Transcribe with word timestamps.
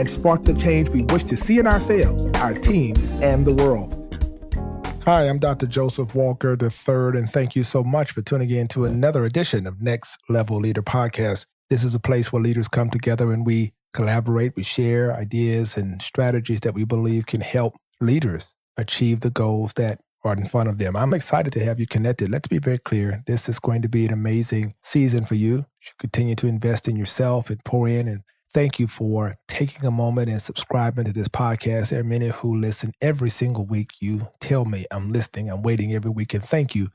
and 0.00 0.10
spark 0.10 0.44
the 0.44 0.54
change 0.54 0.88
we 0.88 1.02
wish 1.02 1.24
to 1.24 1.36
see 1.36 1.58
in 1.58 1.66
ourselves, 1.66 2.24
our 2.40 2.54
teams, 2.54 3.10
and 3.20 3.46
the 3.46 3.52
world. 3.52 3.94
Hi, 5.04 5.28
I'm 5.28 5.38
Dr. 5.38 5.66
Joseph 5.66 6.14
Walker 6.14 6.56
III, 6.58 7.20
and 7.20 7.30
thank 7.30 7.54
you 7.54 7.62
so 7.62 7.84
much 7.84 8.12
for 8.12 8.22
tuning 8.22 8.48
in 8.48 8.66
to 8.68 8.86
another 8.86 9.26
edition 9.26 9.66
of 9.66 9.82
Next 9.82 10.18
Level 10.30 10.56
Leader 10.56 10.82
Podcast. 10.82 11.44
This 11.68 11.84
is 11.84 11.94
a 11.94 12.00
place 12.00 12.32
where 12.32 12.40
leaders 12.40 12.66
come 12.66 12.88
together 12.88 13.30
and 13.30 13.44
we 13.44 13.74
collaborate, 13.92 14.56
we 14.56 14.62
share 14.62 15.14
ideas 15.14 15.76
and 15.76 16.00
strategies 16.00 16.60
that 16.60 16.74
we 16.74 16.84
believe 16.84 17.26
can 17.26 17.42
help 17.42 17.74
leaders 18.00 18.54
achieve 18.78 19.20
the 19.20 19.30
goals 19.30 19.74
that 19.74 20.00
are 20.24 20.32
in 20.32 20.48
front 20.48 20.70
of 20.70 20.78
them. 20.78 20.96
I'm 20.96 21.12
excited 21.12 21.52
to 21.54 21.64
have 21.64 21.78
you 21.78 21.86
connected. 21.86 22.30
Let's 22.30 22.48
be 22.48 22.58
very 22.58 22.78
clear. 22.78 23.22
This 23.26 23.50
is 23.50 23.58
going 23.58 23.82
to 23.82 23.88
be 23.88 24.06
an 24.06 24.12
amazing 24.14 24.74
season 24.82 25.26
for 25.26 25.34
you. 25.34 25.56
You 25.56 25.64
should 25.80 25.98
continue 25.98 26.36
to 26.36 26.46
invest 26.46 26.88
in 26.88 26.96
yourself 26.96 27.50
and 27.50 27.62
pour 27.64 27.86
in. 27.86 28.08
And 28.08 28.22
thank 28.52 28.78
you 28.78 28.86
for 28.86 29.34
taking 29.48 29.86
a 29.86 29.90
moment 29.90 30.28
and 30.28 30.40
subscribing 30.40 31.04
to 31.04 31.12
this 31.12 31.28
podcast. 31.28 31.90
There 31.90 32.00
are 32.00 32.04
many 32.04 32.28
who 32.28 32.56
listen 32.58 32.92
every 33.00 33.30
single 33.30 33.66
week. 33.66 33.90
You 34.00 34.28
tell 34.40 34.64
me 34.64 34.86
I'm 34.90 35.12
listening, 35.12 35.50
I'm 35.50 35.62
waiting 35.62 35.92
every 35.94 36.10
week, 36.10 36.34
and 36.34 36.42
thank 36.42 36.74
you. 36.74 36.88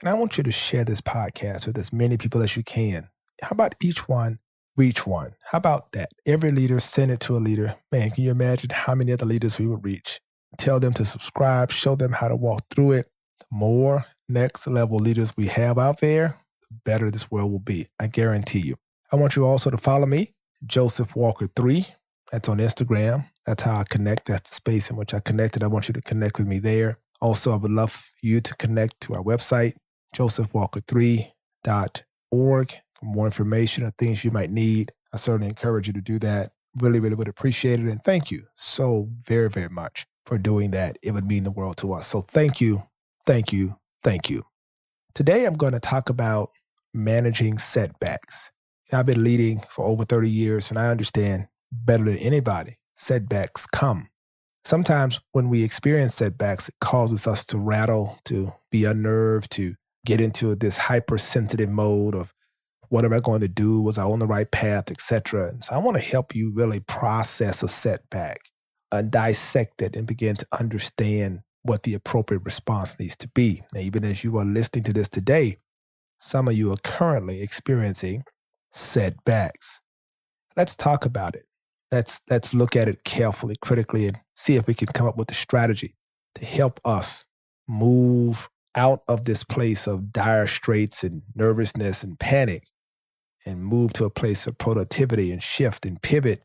And 0.00 0.08
I 0.08 0.14
want 0.14 0.36
you 0.36 0.44
to 0.44 0.52
share 0.52 0.84
this 0.84 1.00
podcast 1.00 1.66
with 1.66 1.78
as 1.78 1.92
many 1.92 2.16
people 2.16 2.42
as 2.42 2.56
you 2.56 2.62
can. 2.62 3.08
How 3.42 3.50
about 3.50 3.74
each 3.82 4.08
one 4.08 4.38
reach 4.76 5.06
one? 5.06 5.30
How 5.50 5.58
about 5.58 5.92
that? 5.92 6.10
Every 6.26 6.50
leader 6.50 6.80
send 6.80 7.12
it 7.12 7.20
to 7.20 7.36
a 7.36 7.38
leader. 7.38 7.76
Man, 7.92 8.10
can 8.10 8.24
you 8.24 8.30
imagine 8.32 8.70
how 8.70 8.94
many 8.94 9.12
other 9.12 9.24
leaders 9.26 9.58
we 9.58 9.66
would 9.66 9.84
reach? 9.84 10.20
tell 10.56 10.80
them 10.80 10.92
to 10.94 11.04
subscribe, 11.04 11.70
show 11.70 11.94
them 11.94 12.12
how 12.12 12.28
to 12.28 12.36
walk 12.36 12.62
through 12.70 12.92
it. 12.92 13.06
The 13.40 13.46
more 13.50 14.06
next 14.28 14.66
level 14.66 14.98
leaders 14.98 15.36
we 15.36 15.48
have 15.48 15.78
out 15.78 16.00
there, 16.00 16.36
the 16.68 16.76
better 16.84 17.10
this 17.10 17.30
world 17.30 17.50
will 17.50 17.58
be. 17.58 17.88
I 18.00 18.06
guarantee 18.06 18.60
you. 18.60 18.76
I 19.12 19.16
want 19.16 19.36
you 19.36 19.44
also 19.44 19.70
to 19.70 19.76
follow 19.76 20.06
me, 20.06 20.33
Joseph 20.66 21.16
Walker 21.16 21.48
3. 21.54 21.86
That's 22.32 22.48
on 22.48 22.58
Instagram. 22.58 23.26
That's 23.46 23.62
how 23.62 23.80
I 23.80 23.84
connect. 23.84 24.26
That's 24.26 24.50
the 24.50 24.56
space 24.56 24.90
in 24.90 24.96
which 24.96 25.14
I 25.14 25.20
connected. 25.20 25.62
I 25.62 25.68
want 25.68 25.88
you 25.88 25.94
to 25.94 26.02
connect 26.02 26.38
with 26.38 26.46
me 26.46 26.58
there. 26.58 26.98
Also, 27.20 27.52
I 27.52 27.56
would 27.56 27.70
love 27.70 28.10
you 28.22 28.40
to 28.40 28.54
connect 28.56 29.00
to 29.02 29.14
our 29.14 29.22
website, 29.22 29.74
josephwalker3.org, 30.16 32.72
for 32.94 33.04
more 33.04 33.26
information 33.26 33.84
or 33.84 33.90
things 33.92 34.24
you 34.24 34.30
might 34.30 34.50
need. 34.50 34.92
I 35.12 35.16
certainly 35.16 35.48
encourage 35.48 35.86
you 35.86 35.92
to 35.92 36.00
do 36.00 36.18
that. 36.20 36.52
Really, 36.76 36.98
really 36.98 37.14
would 37.14 37.28
appreciate 37.28 37.80
it. 37.80 37.86
And 37.86 38.02
thank 38.02 38.30
you 38.30 38.44
so 38.54 39.08
very, 39.22 39.48
very 39.48 39.68
much 39.68 40.06
for 40.26 40.38
doing 40.38 40.70
that. 40.72 40.98
It 41.02 41.12
would 41.12 41.26
mean 41.26 41.44
the 41.44 41.50
world 41.50 41.76
to 41.78 41.92
us. 41.92 42.08
So 42.08 42.22
thank 42.22 42.60
you, 42.60 42.82
thank 43.26 43.52
you, 43.52 43.76
thank 44.02 44.28
you. 44.28 44.42
Today, 45.14 45.44
I'm 45.44 45.56
going 45.56 45.74
to 45.74 45.80
talk 45.80 46.08
about 46.08 46.50
managing 46.92 47.58
setbacks. 47.58 48.50
I've 48.92 49.06
been 49.06 49.24
leading 49.24 49.64
for 49.70 49.84
over 49.84 50.04
30 50.04 50.30
years, 50.30 50.70
and 50.70 50.78
I 50.78 50.88
understand 50.88 51.48
better 51.72 52.04
than 52.04 52.18
anybody 52.18 52.78
setbacks 52.96 53.66
come. 53.66 54.08
Sometimes 54.64 55.20
when 55.32 55.48
we 55.48 55.62
experience 55.62 56.14
setbacks, 56.14 56.68
it 56.68 56.76
causes 56.80 57.26
us 57.26 57.44
to 57.46 57.58
rattle, 57.58 58.18
to 58.26 58.52
be 58.70 58.84
unnerved, 58.84 59.50
to 59.52 59.74
get 60.06 60.20
into 60.20 60.54
this 60.54 60.76
hypersensitive 60.76 61.68
mode 61.68 62.14
of 62.14 62.32
what 62.88 63.04
am 63.04 63.12
I 63.12 63.20
going 63.20 63.40
to 63.40 63.48
do? 63.48 63.80
Was 63.80 63.98
I 63.98 64.04
on 64.04 64.20
the 64.20 64.26
right 64.26 64.50
path, 64.50 64.90
etc. 64.90 65.52
So 65.60 65.74
I 65.74 65.78
want 65.78 65.96
to 65.96 66.02
help 66.02 66.34
you 66.34 66.52
really 66.54 66.80
process 66.80 67.62
a 67.62 67.68
setback 67.68 68.40
uh, 68.92 69.02
dissect 69.02 69.82
it 69.82 69.96
and 69.96 70.06
begin 70.06 70.36
to 70.36 70.46
understand 70.52 71.40
what 71.62 71.82
the 71.82 71.94
appropriate 71.94 72.44
response 72.44 72.98
needs 72.98 73.16
to 73.16 73.28
be. 73.28 73.62
Now, 73.72 73.80
even 73.80 74.04
as 74.04 74.22
you 74.22 74.36
are 74.38 74.44
listening 74.44 74.84
to 74.84 74.92
this 74.92 75.08
today, 75.08 75.56
some 76.20 76.46
of 76.46 76.54
you 76.54 76.70
are 76.72 76.76
currently 76.84 77.42
experiencing 77.42 78.22
setbacks. 78.74 79.80
Let's 80.56 80.76
talk 80.76 81.06
about 81.06 81.34
it. 81.34 81.46
Let's, 81.90 82.20
let's 82.28 82.52
look 82.52 82.76
at 82.76 82.88
it 82.88 83.04
carefully, 83.04 83.56
critically, 83.60 84.06
and 84.06 84.18
see 84.36 84.56
if 84.56 84.66
we 84.66 84.74
can 84.74 84.88
come 84.88 85.06
up 85.06 85.16
with 85.16 85.30
a 85.30 85.34
strategy 85.34 85.94
to 86.34 86.44
help 86.44 86.80
us 86.84 87.26
move 87.68 88.48
out 88.74 89.02
of 89.08 89.24
this 89.24 89.44
place 89.44 89.86
of 89.86 90.12
dire 90.12 90.48
straits 90.48 91.04
and 91.04 91.22
nervousness 91.34 92.02
and 92.02 92.18
panic 92.18 92.64
and 93.46 93.64
move 93.64 93.92
to 93.92 94.04
a 94.04 94.10
place 94.10 94.46
of 94.46 94.58
productivity 94.58 95.30
and 95.30 95.42
shift 95.42 95.86
and 95.86 96.02
pivot 96.02 96.42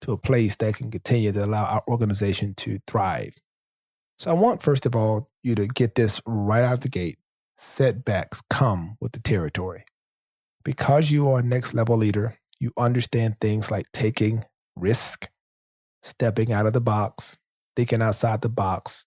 to 0.00 0.12
a 0.12 0.18
place 0.18 0.56
that 0.56 0.76
can 0.76 0.90
continue 0.90 1.32
to 1.32 1.44
allow 1.44 1.64
our 1.64 1.82
organization 1.88 2.54
to 2.54 2.78
thrive. 2.86 3.34
So 4.18 4.30
I 4.30 4.34
want, 4.34 4.62
first 4.62 4.86
of 4.86 4.96
all, 4.96 5.30
you 5.42 5.54
to 5.56 5.66
get 5.66 5.94
this 5.94 6.20
right 6.26 6.62
out 6.62 6.74
of 6.74 6.80
the 6.80 6.88
gate. 6.88 7.18
Setbacks 7.56 8.40
come 8.48 8.96
with 9.00 9.12
the 9.12 9.20
territory. 9.20 9.84
Because 10.68 11.10
you 11.10 11.30
are 11.30 11.38
a 11.38 11.42
next 11.42 11.72
level 11.72 11.96
leader, 11.96 12.36
you 12.60 12.74
understand 12.76 13.40
things 13.40 13.70
like 13.70 13.90
taking 13.90 14.44
risk, 14.76 15.26
stepping 16.02 16.52
out 16.52 16.66
of 16.66 16.74
the 16.74 16.80
box, 16.82 17.38
thinking 17.74 18.02
outside 18.02 18.42
the 18.42 18.50
box. 18.50 19.06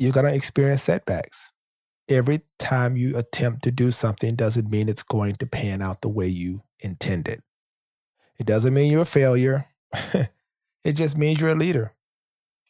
You're 0.00 0.10
going 0.10 0.26
to 0.26 0.34
experience 0.34 0.82
setbacks. 0.82 1.52
Every 2.08 2.40
time 2.58 2.96
you 2.96 3.16
attempt 3.16 3.62
to 3.62 3.70
do 3.70 3.92
something 3.92 4.34
doesn't 4.34 4.68
mean 4.68 4.88
it's 4.88 5.04
going 5.04 5.36
to 5.36 5.46
pan 5.46 5.80
out 5.80 6.00
the 6.00 6.08
way 6.08 6.26
you 6.26 6.64
intended. 6.80 7.38
It 8.40 8.46
doesn't 8.48 8.74
mean 8.74 8.90
you're 8.90 9.02
a 9.02 9.06
failure. 9.06 9.66
it 10.82 10.94
just 10.94 11.16
means 11.16 11.38
you're 11.38 11.50
a 11.50 11.54
leader. 11.54 11.94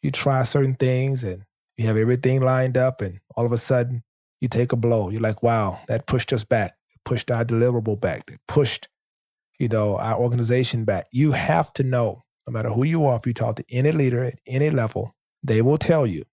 You 0.03 0.11
try 0.11 0.43
certain 0.43 0.75
things 0.75 1.23
and 1.23 1.43
you 1.75 1.87
have 1.87 1.97
everything 1.97 2.41
lined 2.41 2.77
up, 2.77 3.01
and 3.01 3.19
all 3.35 3.47
of 3.47 3.51
a 3.51 3.57
sudden 3.57 4.03
you 4.39 4.47
take 4.47 4.73
a 4.73 4.75
blow. 4.75 5.09
You're 5.09 5.21
like, 5.21 5.41
wow, 5.41 5.79
that 5.87 6.05
pushed 6.05 6.31
us 6.33 6.43
back. 6.43 6.76
Pushed 7.07 7.31
our 7.31 7.45
deliverable 7.45 7.97
back. 8.01 8.23
It 8.29 8.39
pushed, 8.49 8.89
you 9.59 9.69
know, 9.69 9.97
our 9.97 10.19
organization 10.19 10.83
back. 10.83 11.05
You 11.13 11.31
have 11.31 11.71
to 11.73 11.83
know, 11.83 12.23
no 12.45 12.51
matter 12.51 12.67
who 12.67 12.83
you 12.83 13.05
are, 13.05 13.15
if 13.15 13.25
you 13.25 13.31
talk 13.31 13.55
to 13.55 13.63
any 13.69 13.93
leader 13.93 14.21
at 14.25 14.35
any 14.45 14.69
level, 14.69 15.15
they 15.41 15.61
will 15.61 15.77
tell 15.77 16.05
you 16.05 16.23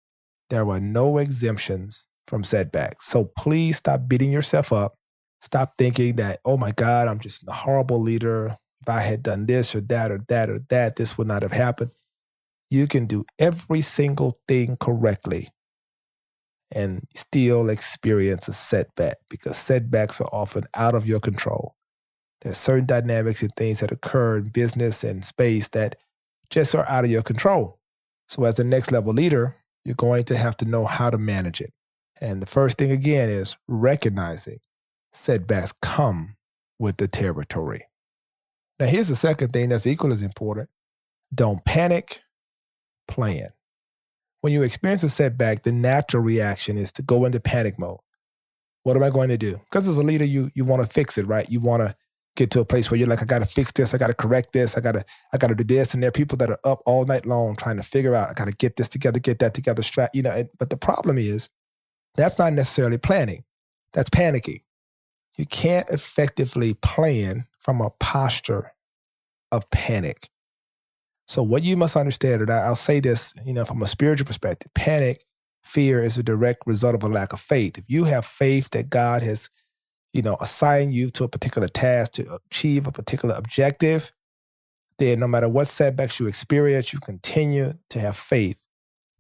there 0.51 0.65
were 0.65 0.81
no 0.81 1.19
exemptions 1.19 2.09
from 2.27 2.43
setbacks. 2.43 3.07
So 3.07 3.31
please 3.39 3.77
stop 3.77 4.09
beating 4.09 4.33
yourself 4.33 4.73
up. 4.73 4.95
Stop 5.43 5.75
thinking 5.79 6.17
that, 6.17 6.41
oh 6.45 6.57
my 6.57 6.73
God, 6.73 7.07
I'm 7.07 7.21
just 7.21 7.45
a 7.47 7.53
horrible 7.53 8.01
leader 8.01 8.57
if 8.83 8.89
I 8.89 9.01
had 9.01 9.23
done 9.23 9.47
this 9.47 9.77
or 9.77 9.81
that 9.83 10.11
or 10.11 10.25
that 10.29 10.51
or 10.51 10.59
that, 10.71 10.97
this 10.97 11.17
would 11.17 11.29
not 11.29 11.43
have 11.43 11.53
happened. 11.53 11.93
You 12.69 12.89
can 12.89 13.07
do 13.07 13.25
every 13.39 13.81
single 13.81 14.41
thing 14.49 14.77
correctly 14.81 15.51
and 16.75 17.07
still 17.15 17.69
experience 17.69 18.49
a 18.49 18.53
setback 18.53 19.17
because 19.31 19.57
setbacks 19.57 20.21
are 20.21 20.29
often 20.33 20.65
out 20.75 20.95
of 20.95 21.07
your 21.07 21.21
control. 21.21 21.75
There's 22.43 22.59
certain 22.59 22.87
dynamics 22.87 23.43
and 23.43 23.55
things 23.57 23.81
that 23.81 23.93
occur 23.93 24.39
in 24.39 24.49
business 24.49 25.05
and 25.05 25.25
space 25.25 25.69
that 25.71 25.97
just 26.51 26.75
are 26.75 26.89
out 26.89 27.05
of 27.05 27.11
your 27.11 27.23
control. 27.23 27.79
So, 28.29 28.45
as 28.45 28.59
a 28.59 28.65
next 28.65 28.93
level 28.93 29.13
leader, 29.13 29.57
you're 29.85 29.95
going 29.95 30.25
to 30.25 30.37
have 30.37 30.57
to 30.59 30.65
know 30.65 30.85
how 30.85 31.11
to 31.11 31.19
manage 31.19 31.61
it. 31.61 31.73
And 32.21 32.43
the 32.43 32.47
first 32.47 32.79
thing, 32.79 32.91
again, 32.91 33.29
is 33.29 33.57
recognizing 33.69 34.59
setbacks 35.13 35.73
come 35.81 36.37
with 36.79 36.97
the 36.97 37.09
territory. 37.09 37.87
Now, 38.79 38.87
here's 38.87 39.09
the 39.09 39.17
second 39.17 39.53
thing 39.53 39.69
that's 39.69 39.87
equally 39.87 40.15
as 40.15 40.23
important 40.23 40.69
don't 41.35 41.65
panic, 41.65 42.23
plan. 43.09 43.49
When 44.45 44.53
you 44.53 44.63
experience 44.63 45.03
a 45.03 45.09
setback, 45.09 45.63
the 45.63 45.73
natural 45.73 46.23
reaction 46.23 46.77
is 46.77 46.93
to 46.93 47.03
go 47.03 47.25
into 47.25 47.41
panic 47.41 47.79
mode. 47.79 48.01
What 48.83 48.95
am 48.95 49.03
I 49.03 49.09
going 49.09 49.31
to 49.31 49.39
do? 49.39 49.59
Because 49.65 49.89
as 49.89 49.97
a 49.97 50.03
leader, 50.03 50.27
you 50.27 50.51
you 50.55 50.67
want 50.67 50.83
to 50.83 50.87
fix 50.87 51.17
it, 51.17 51.27
right? 51.27 51.49
You 51.49 51.61
want 51.61 51.81
to 51.81 51.97
get 52.37 52.51
to 52.51 52.61
a 52.61 52.65
place 52.67 52.91
where 52.91 53.01
you're 53.01 53.09
like, 53.09 53.23
I 53.23 53.25
gotta 53.25 53.47
fix 53.47 53.73
this, 53.73 53.95
I 53.95 53.97
gotta 53.97 54.13
correct 54.13 54.53
this, 54.53 54.77
I 54.77 54.83
gotta, 54.83 55.03
I 55.33 55.39
gotta 55.39 55.55
do 55.55 55.65
this. 55.65 55.95
And 55.95 56.03
there 56.03 56.09
are 56.09 56.13
people 56.13 56.37
that 56.37 56.51
are 56.51 56.59
up 56.63 56.83
all 56.85 57.07
night 57.07 57.25
long 57.25 57.57
trying 57.57 57.79
to 57.79 57.83
figure 57.83 58.15
out, 58.15 58.29
I 58.29 58.35
gotta 58.35 58.53
get 58.53 58.77
this 58.77 58.91
together, 58.91 59.19
get 59.19 59.39
that 59.39 59.55
together, 59.55 59.81
strat, 59.81 60.09
you 60.13 60.21
know. 60.21 60.45
But 60.59 60.69
the 60.69 60.77
problem 60.77 61.17
is 61.17 61.49
that's 62.15 62.39
not 62.39 62.53
necessarily 62.53 62.99
planning. 62.99 63.45
That's 63.95 64.11
panicking. 64.11 64.61
You 65.39 65.47
can't 65.47 65.89
effectively 65.89 66.75
plan 66.75 67.47
from 67.61 67.81
a 67.81 67.89
posture 67.99 68.75
of 69.51 69.71
panic. 69.71 70.29
So 71.27 71.43
what 71.43 71.63
you 71.63 71.77
must 71.77 71.97
understand, 71.97 72.43
and 72.43 72.51
I'll 72.51 72.77
say 72.77 73.01
this, 73.01 73.33
you 73.45 73.55
know, 73.55 73.65
from 73.65 73.83
a 73.83 73.87
spiritual 73.87 74.27
perspective, 74.27 74.73
panic, 74.75 75.25
fear 75.63 76.03
is 76.03 76.19
a 76.19 76.23
direct 76.23 76.67
result 76.67 76.95
of 76.95 77.03
a 77.03 77.09
lack 77.09 77.33
of 77.33 77.41
faith. 77.41 77.79
If 77.79 77.85
you 77.89 78.05
have 78.05 78.27
faith 78.27 78.71
that 78.71 78.91
God 78.91 79.23
has, 79.23 79.49
you 80.13 80.23
know, 80.23 80.37
assigned 80.41 80.93
you 80.93 81.09
to 81.11 81.25
a 81.25 81.29
particular 81.29 81.69
task 81.69 82.13
to 82.13 82.39
achieve 82.51 82.87
a 82.87 82.93
particular 82.93 83.35
objective, 83.35 84.13
then 84.99 85.21
no 85.21 85.27
matter 85.27 85.49
what 85.49 85.67
setbacks 85.67 86.21
you 86.21 86.27
experience, 86.27 86.93
you 86.93 87.01
continue 87.01 87.73
to 87.91 87.99
have 87.99 88.17
faith 88.17 88.65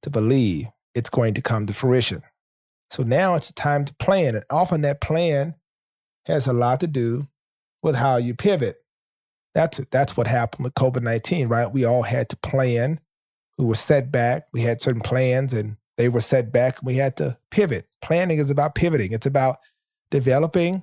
to 0.02 0.10
believe 0.10 0.68
it's 0.94 1.10
going 1.10 1.34
to 1.34 1.42
come 1.42 1.66
to 1.66 1.74
fruition. 1.74 2.22
So 2.90 3.02
now 3.02 3.34
it's 3.34 3.50
time 3.52 3.84
to 3.86 3.94
plan. 3.94 4.34
And 4.34 4.44
often 4.50 4.82
that 4.82 5.00
plan 5.00 5.54
has 6.26 6.46
a 6.46 6.52
lot 6.52 6.80
to 6.80 6.86
do 6.86 7.28
with 7.82 7.96
how 7.96 8.18
you 8.18 8.34
pivot. 8.34 8.76
That's, 9.54 9.80
that's 9.90 10.16
what 10.16 10.26
happened 10.26 10.64
with 10.64 10.74
COVID 10.74 11.02
19, 11.02 11.48
right? 11.48 11.70
We 11.70 11.84
all 11.84 12.02
had 12.02 12.28
to 12.30 12.36
plan. 12.36 13.00
We 13.56 13.64
were 13.64 13.76
set 13.76 14.10
back. 14.10 14.48
We 14.52 14.62
had 14.62 14.82
certain 14.82 15.00
plans 15.00 15.52
and 15.52 15.76
they 15.96 16.08
were 16.08 16.20
set 16.20 16.52
back. 16.52 16.82
We 16.82 16.96
had 16.96 17.16
to 17.18 17.38
pivot. 17.50 17.86
Planning 18.02 18.38
is 18.38 18.50
about 18.50 18.74
pivoting, 18.74 19.12
it's 19.12 19.26
about 19.26 19.58
developing 20.10 20.82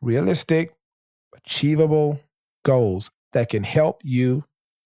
realistic, 0.00 0.74
achievable 1.34 2.20
goals 2.64 3.10
that 3.32 3.48
can 3.48 3.64
help 3.64 4.00
you 4.02 4.44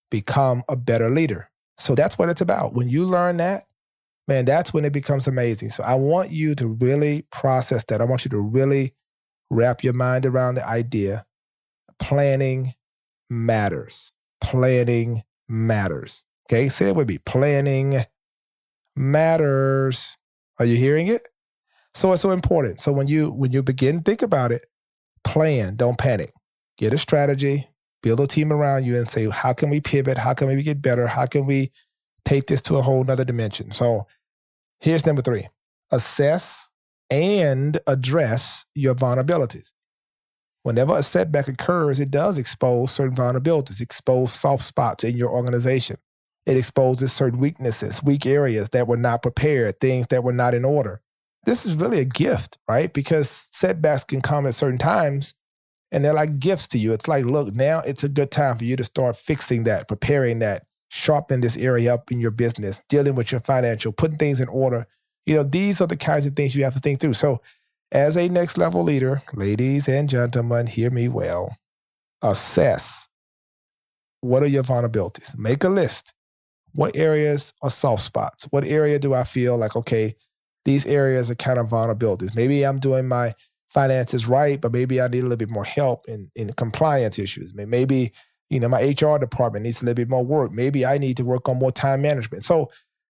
become 0.09 0.63
a 0.67 0.75
better 0.75 1.09
leader. 1.09 1.49
So 1.77 1.95
that's 1.95 2.17
what 2.17 2.29
it's 2.29 2.41
about. 2.41 2.73
When 2.73 2.89
you 2.89 3.05
learn 3.05 3.37
that, 3.37 3.63
man, 4.27 4.45
that's 4.45 4.73
when 4.73 4.85
it 4.85 4.93
becomes 4.93 5.27
amazing. 5.27 5.71
So 5.71 5.83
I 5.83 5.95
want 5.95 6.31
you 6.31 6.53
to 6.55 6.67
really 6.67 7.23
process 7.31 7.83
that. 7.85 8.01
I 8.01 8.05
want 8.05 8.25
you 8.25 8.29
to 8.29 8.39
really 8.39 8.93
wrap 9.49 9.83
your 9.83 9.93
mind 9.93 10.25
around 10.25 10.55
the 10.55 10.67
idea 10.67 11.25
planning 11.99 12.73
matters. 13.31 14.11
Planning 14.41 15.23
matters. 15.47 16.25
Okay, 16.47 16.69
say 16.69 16.89
it 16.89 16.95
with 16.95 17.07
me. 17.07 17.17
Planning 17.19 18.03
matters. 18.95 20.17
Are 20.59 20.65
you 20.65 20.75
hearing 20.75 21.07
it? 21.07 21.27
So 21.93 22.11
it's 22.11 22.21
so 22.21 22.31
important. 22.31 22.79
So 22.79 22.91
when 22.91 23.07
you 23.07 23.31
when 23.31 23.51
you 23.51 23.63
begin 23.63 24.01
think 24.01 24.21
about 24.21 24.51
it, 24.51 24.65
plan, 25.23 25.75
don't 25.75 25.97
panic. 25.97 26.33
Get 26.77 26.93
a 26.93 26.97
strategy, 26.97 27.69
build 28.03 28.19
a 28.19 28.27
team 28.27 28.51
around 28.51 28.85
you 28.85 28.97
and 28.97 29.07
say, 29.07 29.29
how 29.29 29.53
can 29.53 29.69
we 29.69 29.81
pivot? 29.81 30.17
How 30.17 30.33
can 30.33 30.47
we 30.47 30.61
get 30.61 30.81
better? 30.81 31.07
How 31.07 31.25
can 31.25 31.45
we 31.45 31.71
take 32.25 32.47
this 32.47 32.61
to 32.63 32.77
a 32.77 32.81
whole 32.81 33.03
nother 33.03 33.25
dimension? 33.25 33.71
So 33.71 34.07
here's 34.79 35.05
number 35.05 35.21
three 35.21 35.47
assess 35.91 36.69
and 37.09 37.79
address 37.87 38.65
your 38.73 38.95
vulnerabilities. 38.95 39.71
Whenever 40.63 40.97
a 40.97 41.03
setback 41.03 41.47
occurs, 41.47 41.99
it 41.99 42.11
does 42.11 42.37
expose 42.37 42.91
certain 42.91 43.15
vulnerabilities, 43.15 43.81
expose 43.81 44.31
soft 44.31 44.63
spots 44.63 45.03
in 45.03 45.17
your 45.17 45.29
organization. 45.29 45.97
It 46.45 46.57
exposes 46.57 47.11
certain 47.11 47.39
weaknesses, 47.39 48.03
weak 48.03 48.25
areas 48.25 48.69
that 48.69 48.87
were 48.87 48.97
not 48.97 49.21
prepared, 49.21 49.79
things 49.79 50.07
that 50.07 50.23
were 50.23 50.33
not 50.33 50.53
in 50.53 50.65
order. 50.65 51.01
This 51.45 51.65
is 51.65 51.75
really 51.75 51.99
a 51.99 52.05
gift, 52.05 52.57
right? 52.67 52.91
Because 52.93 53.49
setbacks 53.51 54.03
can 54.03 54.21
come 54.21 54.45
at 54.45 54.55
certain 54.55 54.77
times 54.77 55.33
and 55.91 56.05
they're 56.05 56.13
like 56.13 56.39
gifts 56.39 56.67
to 56.69 56.79
you. 56.79 56.93
It's 56.93 57.07
like, 57.07 57.25
look, 57.25 57.53
now 57.53 57.79
it's 57.79 58.03
a 58.03 58.09
good 58.09 58.31
time 58.31 58.57
for 58.57 58.63
you 58.63 58.75
to 58.75 58.83
start 58.83 59.17
fixing 59.17 59.63
that, 59.65 59.87
preparing 59.87 60.39
that, 60.39 60.65
sharpening 60.89 61.41
this 61.41 61.57
area 61.57 61.93
up 61.93 62.11
in 62.11 62.19
your 62.19 62.31
business, 62.31 62.81
dealing 62.89 63.15
with 63.15 63.31
your 63.31 63.41
financial, 63.41 63.91
putting 63.91 64.17
things 64.17 64.39
in 64.39 64.47
order. 64.47 64.87
You 65.25 65.35
know, 65.35 65.43
these 65.43 65.81
are 65.81 65.87
the 65.87 65.97
kinds 65.97 66.25
of 66.25 66.35
things 66.35 66.55
you 66.55 66.63
have 66.63 66.73
to 66.73 66.79
think 66.79 66.99
through. 66.99 67.13
So, 67.13 67.41
as 67.91 68.15
a 68.15 68.29
next 68.29 68.57
level 68.57 68.83
leader, 68.83 69.21
ladies 69.33 69.89
and 69.89 70.09
gentlemen, 70.09 70.67
hear 70.67 70.89
me 70.89 71.07
well. 71.07 71.57
Assess 72.21 73.07
what 74.21 74.43
are 74.43 74.47
your 74.47 74.63
vulnerabilities. 74.63 75.37
Make 75.37 75.63
a 75.63 75.69
list. 75.69 76.13
What 76.73 76.95
areas 76.95 77.53
are 77.61 77.69
soft 77.69 78.03
spots? 78.03 78.45
What 78.51 78.65
area 78.65 78.97
do 78.97 79.13
I 79.13 79.23
feel 79.23 79.57
like, 79.57 79.75
okay, 79.75 80.15
these 80.63 80.85
areas 80.85 81.29
are 81.29 81.35
kind 81.35 81.59
of 81.59 81.67
vulnerabilities? 81.67 82.35
Maybe 82.35 82.63
I'm 82.63 82.79
doing 82.79 83.07
my 83.07 83.33
finances 83.69 84.27
right, 84.27 84.61
but 84.61 84.71
maybe 84.71 85.01
I 85.01 85.07
need 85.07 85.19
a 85.19 85.23
little 85.23 85.37
bit 85.37 85.49
more 85.49 85.65
help 85.65 86.05
in, 86.07 86.31
in 86.35 86.53
compliance 86.53 87.19
issues. 87.19 87.53
Maybe, 87.53 88.13
you 88.49 88.59
know, 88.59 88.69
my 88.69 88.81
HR 88.81 89.17
department 89.17 89.63
needs 89.63 89.81
a 89.81 89.85
little 89.85 89.95
bit 89.95 90.09
more 90.09 90.23
work. 90.23 90.51
Maybe 90.51 90.85
I 90.85 90.97
need 90.97 91.17
to 91.17 91.25
work 91.25 91.49
on 91.49 91.57
more 91.57 91.71
time 91.71 92.01
management. 92.01 92.45
So 92.45 92.69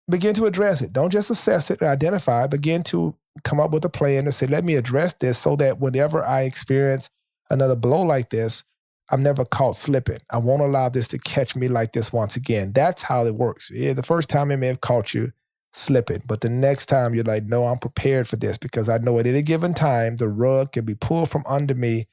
begin 0.10 0.33
to 0.36 0.45
address 0.45 0.81
it. 0.81 0.94
Don't 0.94 1.12
just 1.12 1.30
assess 1.30 1.69
it 1.69 1.81
or 1.81 1.88
identify, 1.88 2.48
begin 2.48 2.83
to 2.83 3.16
come 3.44 3.60
up 3.60 3.72
with 3.72 3.86
a 3.86 3.89
plan 3.89 4.25
to 4.25 4.31
say, 4.31 4.48
let 4.48 4.63
me 4.63 4.75
address 4.75 5.13
this 5.13 5.38
so 5.38 5.56
that 5.57 5.80
whenever 5.80 6.24
I 6.24 6.42
experience 6.42 7.10
another 7.50 7.75
blow 7.75 8.01
like 8.04 8.30
this, 8.30 8.63
I'm 9.10 9.24
never 9.24 9.44
caught 9.44 9.75
slipping. 9.75 10.19
I 10.30 10.38
won't 10.38 10.62
allow 10.62 10.89
this 10.89 11.10
to 11.10 11.18
catch 11.18 11.56
me 11.56 11.68
like 11.68 11.92
this 11.92 12.13
once 12.13 12.36
again. 12.36 12.72
That's 12.74 13.01
how 13.01 13.25
it 13.25 13.36
works. 13.36 13.69
Yeah, 13.69 13.94
the 13.94 14.04
first 14.04 14.30
time 14.30 14.51
it 14.51 14.57
may 14.57 14.68
have 14.68 14.81
caught 14.81 15.13
you, 15.13 15.33
slipping. 15.74 16.24
But 16.25 16.42
the 16.42 16.50
next 16.50 16.86
time 16.86 17.13
you're 17.13 17.25
like, 17.25 17.44
no, 17.44 17.66
I'm 17.66 17.80
prepared 17.80 18.28
for 18.28 18.38
this 18.38 18.57
because 18.57 18.88
I 18.88 19.00
know 19.00 19.19
at 19.19 19.28
any 19.28 19.42
given 19.42 19.74
time 19.74 20.16
the 20.16 20.30
rug 20.30 20.72
can 20.72 20.86
be 20.86 20.95
pulled 20.95 21.30
from 21.30 21.44
under 21.45 21.75
me. 21.75 22.07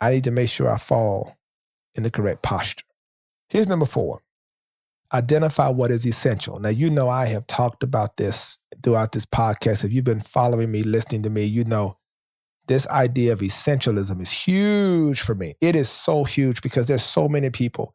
I 0.00 0.12
need 0.12 0.24
to 0.24 0.30
make 0.30 0.48
sure 0.48 0.70
I 0.70 0.78
fall 0.78 1.36
in 1.96 2.04
the 2.04 2.10
correct 2.10 2.42
posture. 2.42 2.84
Here's 3.48 3.66
number 3.66 3.86
four 3.86 4.22
identify 5.12 5.68
what 5.68 5.90
is 5.90 6.06
essential. 6.06 6.58
Now, 6.58 6.68
you 6.68 6.90
know, 6.90 7.08
I 7.08 7.26
have 7.26 7.46
talked 7.46 7.82
about 7.82 8.16
this 8.16 8.58
throughout 8.82 9.12
this 9.12 9.26
podcast. 9.26 9.84
If 9.84 9.92
you've 9.92 10.04
been 10.04 10.20
following 10.20 10.70
me, 10.70 10.82
listening 10.82 11.22
to 11.22 11.30
me, 11.30 11.44
you 11.44 11.64
know 11.64 11.98
this 12.68 12.86
idea 12.88 13.32
of 13.32 13.40
essentialism 13.40 14.20
is 14.20 14.30
huge 14.30 15.20
for 15.20 15.34
me. 15.34 15.54
It 15.60 15.74
is 15.74 15.88
so 15.88 16.24
huge 16.24 16.60
because 16.62 16.86
there's 16.86 17.02
so 17.02 17.28
many 17.28 17.50
people 17.50 17.94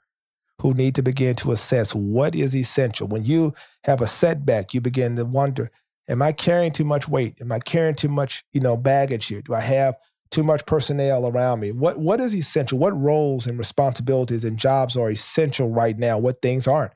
who 0.62 0.74
need 0.74 0.95
to 0.95 1.04
begin 1.04 1.36
to 1.38 1.51
assess 1.51 1.94
what 1.94 2.36
is 2.36 2.56
essential. 2.56 3.07
When 3.07 3.24
you 3.24 3.54
have 3.86 4.01
a 4.01 4.07
setback, 4.07 4.74
you 4.74 4.81
begin 4.81 5.15
to 5.15 5.25
wonder, 5.25 5.71
am 6.10 6.21
I 6.21 6.31
carrying 6.31 6.71
too 6.71 6.86
much 6.86 7.07
weight? 7.07 7.39
Am 7.39 7.51
I 7.51 7.60
carrying 7.60 7.95
too 7.95 8.10
much, 8.10 8.44
you 8.51 8.62
know, 8.62 8.75
baggage 8.75 9.27
here? 9.27 9.42
Do 9.42 9.54
I 9.54 9.62
have 9.62 9.95
too 10.31 10.44
much 10.44 10.65
personnel 10.65 11.27
around 11.27 11.60
me? 11.60 11.71
What 11.71 12.00
what 12.00 12.19
is 12.19 12.36
essential? 12.36 12.80
What 12.80 12.98
roles 12.98 13.45
and 13.45 13.60
responsibilities 13.60 14.44
and 14.44 14.57
jobs 14.57 14.98
are 14.98 15.12
essential 15.12 15.69
right 15.69 15.98
now? 15.98 16.18
What 16.18 16.42
things 16.42 16.68
aren't? 16.68 16.94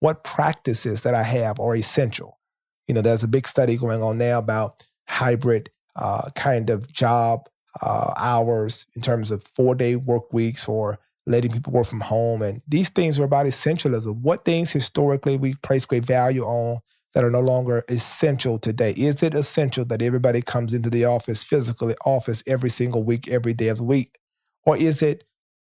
What 0.00 0.24
practices 0.24 1.02
that 1.02 1.14
I 1.14 1.22
have 1.22 1.58
are 1.58 1.74
essential? 1.74 2.38
You 2.86 2.94
know, 2.94 3.02
there's 3.02 3.24
a 3.24 3.28
big 3.28 3.46
study 3.46 3.76
going 3.76 4.02
on 4.02 4.18
now 4.18 4.38
about 4.38 4.82
hybrid 5.08 5.70
uh, 5.96 6.30
kind 6.34 6.70
of 6.70 6.90
job 6.92 7.48
uh, 7.82 8.12
hours 8.16 8.86
in 8.94 9.02
terms 9.02 9.30
of 9.30 9.44
four 9.44 9.74
day 9.74 9.96
work 9.96 10.32
weeks 10.32 10.68
or 10.68 10.98
letting 11.26 11.52
people 11.52 11.72
work 11.72 11.86
from 11.86 12.00
home. 12.00 12.42
And 12.42 12.62
these 12.66 12.88
things 12.88 13.18
are 13.18 13.24
about 13.24 13.46
essentialism. 13.46 14.20
What 14.22 14.44
things 14.44 14.70
historically 14.70 15.36
we've 15.36 15.60
placed 15.62 15.88
great 15.88 16.04
value 16.04 16.42
on 16.42 16.80
that 17.14 17.24
are 17.24 17.30
no 17.30 17.40
longer 17.40 17.84
essential 17.88 18.58
today? 18.58 18.92
Is 18.92 19.22
it 19.22 19.34
essential 19.34 19.84
that 19.86 20.02
everybody 20.02 20.40
comes 20.40 20.72
into 20.72 20.90
the 20.90 21.04
office, 21.04 21.44
physically 21.44 21.94
office 22.04 22.42
every 22.46 22.70
single 22.70 23.02
week, 23.02 23.28
every 23.28 23.52
day 23.52 23.68
of 23.68 23.78
the 23.78 23.84
week? 23.84 24.16
Or 24.64 24.76
is 24.76 25.02
it 25.02 25.24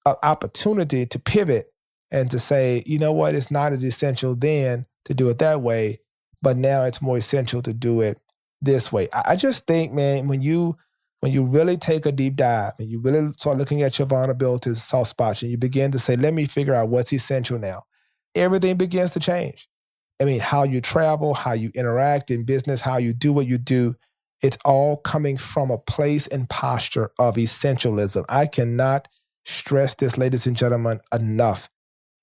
an 0.07 0.17
opportunity 0.23 1.07
to 1.07 1.19
pivot 1.19 1.73
and 2.11 2.31
to 2.31 2.39
say, 2.39 2.83
you 2.87 2.99
know 2.99 3.13
what, 3.13 3.35
it's 3.35 3.51
not 3.51 3.73
as 3.73 3.85
essential 3.85 4.35
then 4.35 4.87
to 5.05 5.15
do 5.15 5.29
it 5.29 5.39
that 5.39 5.61
way, 5.61 5.99
but 6.43 6.57
now 6.57 6.85
it's 6.85 7.03
more 7.03 7.19
essential 7.19 7.63
to 7.63 7.75
do 7.75 8.00
it 8.00 8.19
this 8.61 8.93
way. 8.93 9.09
I 9.12 9.37
just 9.37 9.67
think, 9.67 9.93
man, 9.93 10.29
when 10.29 10.43
you 10.43 10.77
when 11.21 11.33
you 11.33 11.45
really 11.45 11.77
take 11.77 12.07
a 12.07 12.12
deep 12.12 12.37
dive 12.37 12.75
and 12.79 12.88
you 12.88 13.00
really 13.00 13.33
start 13.37 13.59
looking 13.59 13.83
at 13.83 13.99
your 13.99 14.07
vulnerabilities, 14.07 14.77
soft 14.77 15.11
spots, 15.11 15.43
and 15.43 15.50
you 15.50 15.59
begin 15.59 15.91
to 15.91 15.99
say, 15.99 16.15
let 16.15 16.33
me 16.33 16.47
figure 16.47 16.75
out 16.75 16.91
what's 16.91 17.12
essential 17.12 17.59
now, 17.59 17.83
everything 18.37 18.77
begins 18.77 19.12
to 19.12 19.21
change. 19.21 19.69
I 20.21 20.25
mean, 20.25 20.41
how 20.41 20.62
you 20.62 20.81
travel, 20.81 21.35
how 21.35 21.53
you 21.53 21.71
interact 21.75 22.31
in 22.31 22.45
business, 22.45 22.81
how 22.81 22.99
you 22.99 23.12
do 23.12 23.33
what 23.33 23.47
you 23.47 23.59
do, 23.59 23.95
it's 24.43 24.59
all 24.65 24.97
coming 24.99 25.37
from 25.37 25.71
a 25.71 25.79
place 25.79 26.27
and 26.29 26.49
posture 26.49 27.11
of 27.19 27.37
essentialism. 27.37 28.25
I 28.29 28.47
cannot 28.47 29.09
stress 29.45 29.95
this, 29.97 30.19
ladies 30.19 30.47
and 30.47 30.57
gentlemen, 30.57 31.00
enough. 31.12 31.69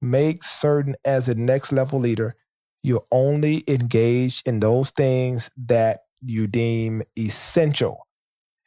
Make 0.06 0.44
certain 0.44 0.96
as 1.04 1.28
a 1.28 1.36
next 1.36 1.72
level 1.72 2.00
leader, 2.00 2.36
you're 2.84 3.06
only 3.12 3.64
engaged 3.68 4.48
in 4.48 4.60
those 4.60 4.92
things 4.92 5.50
that 5.58 6.02
you 6.22 6.48
deem 6.48 7.02
essential 7.18 8.06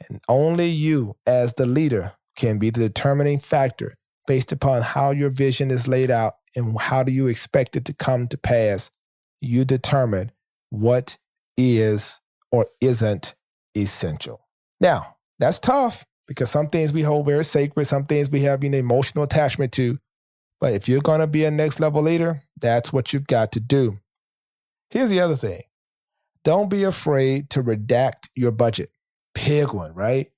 and 0.09 0.21
only 0.29 0.69
you, 0.69 1.17
as 1.27 1.55
the 1.55 1.67
leader, 1.67 2.15
can 2.37 2.59
be 2.59 2.71
the 2.71 2.81
determining 2.81 3.39
factor 3.39 3.95
based 4.27 4.53
upon 4.53 4.83
how 4.83 5.11
your 5.11 5.31
vision 5.31 5.71
is 5.71 5.89
laid 5.89 6.11
out 6.11 6.35
and 6.55 6.79
how 6.79 7.03
do 7.03 7.13
you 7.13 7.27
expect 7.27 7.77
it 7.77 7.85
to 7.87 7.93
come 7.93 8.29
to 8.29 8.39
pass. 8.39 8.91
You 9.41 9.65
determine 9.65 10.33
what 10.71 11.19
is 11.57 12.21
or 12.53 12.67
isn't 12.81 13.35
essential. 13.77 14.41
Now, 14.81 15.17
that's 15.39 15.59
tough 15.59 16.05
because 16.27 16.51
some 16.51 16.69
things 16.69 16.93
we 16.93 17.03
hold 17.03 17.27
very 17.27 17.45
sacred, 17.45 17.87
some 17.87 18.07
things 18.07 18.31
we 18.31 18.41
have 18.43 18.63
an 18.63 18.75
emotional 18.75 19.25
attachment 19.25 19.73
to. 19.73 19.99
But 20.61 20.75
if 20.75 20.89
you're 20.89 21.01
going 21.01 21.21
to 21.21 21.27
be 21.27 21.45
a 21.45 21.51
next 21.51 21.81
level 21.81 22.03
leader, 22.03 22.43
that's 22.61 22.93
what 22.93 23.13
you've 23.13 23.27
got 23.27 23.53
to 23.53 23.61
do. 23.61 23.99
Here's 24.91 25.11
the 25.11 25.21
other 25.21 25.37
thing 25.37 25.63
don't 26.45 26.71
be 26.71 26.85
afraid 26.85 27.51
to 27.51 27.63
redact 27.63 28.29
your 28.35 28.53
budget 28.53 28.91
big 29.45 29.73
one, 29.73 29.95
right? 29.95 30.29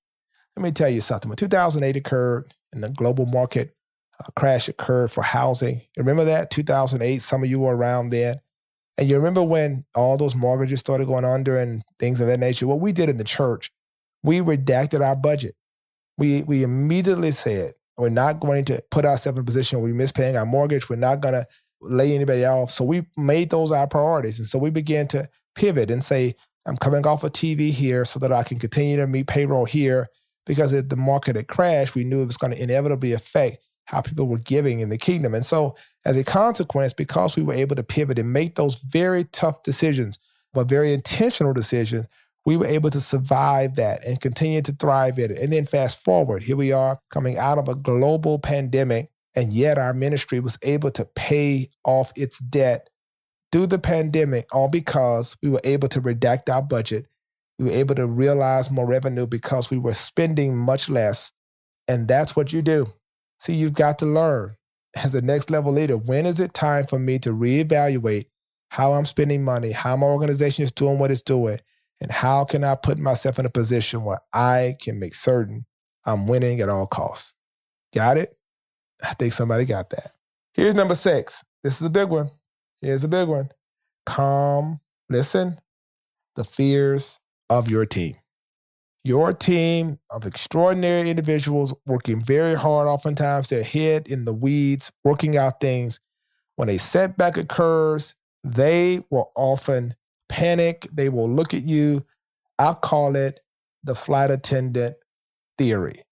Let 0.57 0.63
me 0.63 0.73
tell 0.73 0.89
you 0.89 1.01
something. 1.01 1.29
When 1.29 1.37
2008 1.37 1.97
occurred 1.97 2.53
and 2.73 2.83
the 2.83 2.89
global 2.91 3.27
market 3.27 3.75
uh, 4.19 4.31
crash 4.37 4.69
occurred 4.69 5.11
for 5.11 5.23
housing, 5.23 5.77
you 5.77 5.99
remember 5.99 6.25
that 6.25 6.51
2008? 6.51 7.23
Some 7.23 7.43
of 7.43 7.51
you 7.51 7.61
were 7.61 7.77
around 7.77 8.11
then. 8.11 8.41
And 8.99 9.09
you 9.09 9.17
remember 9.17 9.43
when 9.43 9.85
all 9.95 10.17
those 10.17 10.35
mortgages 10.35 10.81
started 10.81 11.07
going 11.07 11.25
under 11.25 11.57
and 11.57 11.81
things 11.99 12.21
of 12.21 12.27
that 12.27 12.41
nature? 12.41 12.67
What 12.67 12.81
we 12.81 12.93
did 12.93 13.09
in 13.09 13.17
the 13.17 13.25
church, 13.25 13.71
we 14.23 14.41
redacted 14.41 15.01
our 15.01 15.17
budget. 15.17 15.55
We, 16.19 16.43
we 16.43 16.63
immediately 16.63 17.31
said, 17.31 17.75
we're 17.97 18.09
not 18.09 18.41
going 18.41 18.65
to 18.65 18.83
put 18.91 19.05
ourselves 19.05 19.39
in 19.39 19.43
a 19.43 19.47
position 19.47 19.79
where 19.79 19.91
we 19.91 19.97
miss 19.97 20.13
paying 20.13 20.37
our 20.37 20.47
mortgage. 20.47 20.89
We're 20.89 20.97
not 20.97 21.21
going 21.21 21.35
to 21.35 21.47
lay 21.81 22.15
anybody 22.15 22.45
off. 22.45 22.71
So 22.71 22.85
we 22.85 23.07
made 23.17 23.51
those 23.51 23.71
our 23.73 23.87
priorities. 23.87 24.39
And 24.39 24.49
so 24.49 24.59
we 24.59 24.71
began 24.71 25.07
to 25.09 25.29
pivot 25.55 25.91
and 25.91 26.03
say, 26.03 26.35
I'm 26.67 26.77
coming 26.77 27.07
off 27.07 27.25
of 27.25 27.33
TV 27.33 27.71
here 27.71 28.05
so 28.05 28.19
that 28.21 28.33
I 28.33 28.43
can 28.43 28.59
continue 28.59 28.97
to 28.97 29.07
meet 29.07 29.27
payroll 29.27 29.65
here. 29.65 30.09
Because 30.47 30.73
if 30.73 30.89
the 30.89 30.97
market 30.97 31.37
had 31.37 31.49
crashed, 31.49 31.95
we 31.95 32.05
knew 32.05 32.23
it 32.23 32.27
was 32.27 32.37
going 32.37 32.53
to 32.53 32.63
inevitably 32.63 33.13
affect 33.13 33.59
how 33.85 34.01
people 34.01 34.27
were 34.27 34.39
giving 34.39 34.81
in 34.81 34.89
the 34.89 34.99
kingdom. 34.99 35.35
And 35.35 35.45
so, 35.45 35.77
as 36.05 36.17
a 36.17 36.25
consequence, 36.25 36.93
because 36.93 37.37
we 37.37 37.43
were 37.43 37.55
able 37.55 37.77
to 37.77 37.83
pivot 37.83 38.19
and 38.19 38.33
make 38.33 38.55
those 38.55 38.77
very 38.77 39.25
tough 39.25 39.63
decisions, 39.63 40.19
but 40.55 40.69
very 40.69 40.95
intentional 40.95 41.53
decisions, 41.53 42.07
we 42.47 42.57
were 42.57 42.67
able 42.67 42.91
to 42.91 43.01
survive 43.01 43.77
that 43.77 44.05
and 44.05 44.21
continue 44.21 44.63
to 44.63 44.73
thrive 44.73 45.19
in 45.19 45.31
it. 45.31 45.39
And 45.39 45.53
then 45.53 45.67
fast 45.67 46.03
forward, 46.03 46.43
here 46.43 46.57
we 46.57 46.73
are 46.73 47.01
coming 47.11 47.37
out 47.37 47.59
of 47.59 47.69
a 47.69 47.75
global 47.75 48.39
pandemic, 48.39 49.09
and 49.35 49.53
yet 49.53 49.79
our 49.79 49.93
ministry 49.93 50.41
was 50.41 50.59
able 50.63 50.91
to 50.93 51.05
pay 51.05 51.71
off 51.85 52.13
its 52.17 52.39
debt 52.39 52.89
through 53.53 53.67
the 53.67 53.79
pandemic, 53.79 54.47
all 54.55 54.69
because 54.69 55.37
we 55.43 55.51
were 55.51 55.61
able 55.65 55.89
to 55.89 56.01
redact 56.01 56.49
our 56.49 56.63
budget. 56.63 57.07
We 57.59 57.67
were 57.67 57.73
able 57.73 57.95
to 57.97 58.07
realize 58.07 58.71
more 58.71 58.87
revenue 58.87 59.27
because 59.27 59.71
we 59.71 59.79
were 59.79 59.95
spending 59.95 60.57
much 60.57 60.89
less. 60.89 61.33
And 61.89 62.09
that's 62.09 62.35
what 62.35 62.53
you 62.53 62.63
do. 62.63 62.93
See, 63.41 63.55
you've 63.55 63.75
got 63.75 63.99
to 63.99 64.07
learn 64.07 64.55
as 64.95 65.15
a 65.15 65.21
next 65.21 65.51
level 65.51 65.73
leader 65.73 65.97
when 65.97 66.27
is 66.27 66.41
it 66.41 66.55
time 66.55 66.87
for 66.87 66.99
me 66.99 67.19
to 67.21 67.31
reevaluate 67.31 68.27
how 68.71 68.93
I'm 68.93 69.05
spending 69.05 69.45
money, 69.45 69.73
how 69.73 69.97
my 69.97 70.07
organization 70.07 70.63
is 70.63 70.73
doing 70.73 70.99
what 70.99 71.11
it's 71.11 71.23
doing, 71.23 71.59
and 72.01 72.11
how 72.11 72.45
can 72.45 72.65
I 72.65 72.75
put 72.75 72.99
myself 72.99 73.39
in 73.39 73.47
a 73.47 73.51
position 73.51 74.05
where 74.05 74.21
I 74.33 74.77
can 74.81 74.99
make 74.99 75.15
certain 75.15 75.67
I'm 76.05 76.27
winning 76.27 76.61
at 76.61 76.69
all 76.69 76.87
costs? 76.87 77.35
Got 77.95 78.17
it? 78.17 78.35
I 79.03 79.15
think 79.15 79.33
somebody 79.33 79.65
got 79.65 79.91
that. 79.91 80.13
Here's 80.55 80.75
number 80.75 80.95
six. 80.95 81.45
This 81.63 81.81
is 81.81 81.87
a 81.87 81.91
big 81.91 82.09
one. 82.09 82.31
Here's 82.81 83.05
a 83.05 83.09
big 83.09 83.29
one. 83.29 83.51
Calm, 84.07 84.81
listen, 85.09 85.59
the 86.37 86.45
fears 86.45 87.19
of 87.49 87.69
your 87.69 87.85
team. 87.85 88.17
Your 89.03 89.33
team 89.33 89.99
of 90.11 90.27
extraordinary 90.27 91.09
individuals 91.09 91.75
working 91.87 92.23
very 92.23 92.55
hard, 92.55 92.87
oftentimes 92.87 93.49
their 93.49 93.63
head 93.63 94.07
in 94.07 94.25
the 94.25 94.33
weeds, 94.33 94.93
working 95.05 95.37
out 95.37 95.61
things. 95.61 96.01
When 96.57 96.69
a 96.69 96.79
setback 96.79 97.39
occurs, 97.39 98.15
they 98.45 99.01
will 99.11 99.33
often 99.35 99.95
panic. 100.31 100.89
They 100.93 101.11
will 101.11 101.29
look 101.29 101.53
at 101.53 101.63
you. 101.63 102.07
I 102.59 102.73
call 102.73 103.17
it 103.17 103.41
the 103.85 103.95
flight 103.95 104.31
attendant 104.31 104.97
theory. 105.59 106.05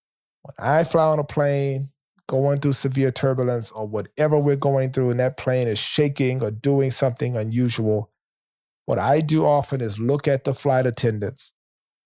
When 0.43 0.53
I 0.59 0.83
fly 0.83 1.05
on 1.05 1.19
a 1.19 1.23
plane, 1.23 1.89
going 2.27 2.59
through 2.59 2.73
severe 2.73 3.11
turbulence 3.11 3.71
or 3.71 3.87
whatever 3.87 4.37
we're 4.37 4.55
going 4.55 4.91
through, 4.91 5.11
and 5.11 5.19
that 5.19 5.37
plane 5.37 5.67
is 5.67 5.79
shaking 5.79 6.43
or 6.43 6.51
doing 6.51 6.91
something 6.91 7.35
unusual, 7.35 8.11
what 8.85 8.99
I 8.99 9.21
do 9.21 9.45
often 9.45 9.81
is 9.81 9.99
look 9.99 10.27
at 10.27 10.43
the 10.43 10.53
flight 10.53 10.85
attendants 10.85 11.53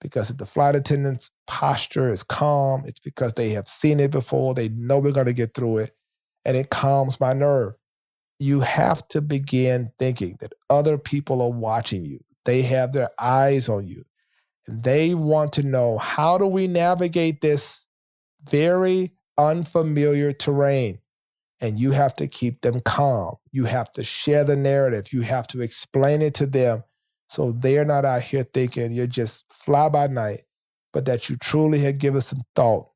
because 0.04 0.30
if 0.30 0.38
the 0.38 0.46
flight 0.46 0.76
attendants' 0.76 1.32
posture 1.48 2.12
is 2.12 2.24
calm, 2.24 2.84
it's 2.86 3.00
because 3.00 3.34
they 3.34 3.52
have 3.52 3.70
seen 3.70 4.02
it 4.02 4.12
before, 4.12 4.54
they 4.54 4.68
know 4.68 5.00
we're 5.00 5.14
going 5.14 5.26
to 5.26 5.34
get 5.34 5.54
through 5.54 5.78
it, 5.78 5.92
and 6.44 6.58
it 6.58 6.70
calms 6.70 7.20
my 7.22 7.32
nerve 7.34 7.74
you 8.44 8.60
have 8.60 9.08
to 9.08 9.22
begin 9.22 9.92
thinking 9.98 10.38
that 10.42 10.54
other 10.70 10.98
people 10.98 11.42
are 11.42 11.52
watching 11.52 12.04
you. 12.04 12.20
They 12.44 12.64
have 12.64 12.92
their 12.92 13.10
eyes 13.18 13.70
on 13.70 13.88
you. 13.88 14.04
And 14.68 14.84
they 14.84 15.16
want 15.16 15.54
to 15.54 15.64
know 15.64 15.98
how 15.98 16.38
do 16.38 16.48
we 16.48 16.68
navigate 16.68 17.40
this 17.40 17.86
very 18.44 19.14
unfamiliar 19.38 20.34
terrain? 20.34 21.00
And 21.62 21.80
you 21.80 21.92
have 21.92 22.16
to 22.18 22.28
keep 22.28 22.62
them 22.62 22.82
calm. 22.82 23.36
You 23.54 23.66
have 23.66 23.92
to 23.94 24.04
share 24.04 24.44
the 24.44 24.58
narrative. 24.58 25.14
You 25.14 25.22
have 25.22 25.48
to 25.48 25.62
explain 25.62 26.22
it 26.22 26.34
to 26.36 26.46
them 26.46 26.84
so 27.30 27.54
they're 27.54 27.86
not 27.86 28.04
out 28.04 28.24
here 28.24 28.44
thinking 28.44 28.92
you're 28.92 29.08
just 29.08 29.46
fly 29.52 29.88
by 29.88 30.08
night, 30.08 30.42
but 30.92 31.06
that 31.06 31.30
you 31.30 31.38
truly 31.38 31.80
have 31.80 31.98
given 31.98 32.22
some 32.22 32.44
thought 32.56 32.90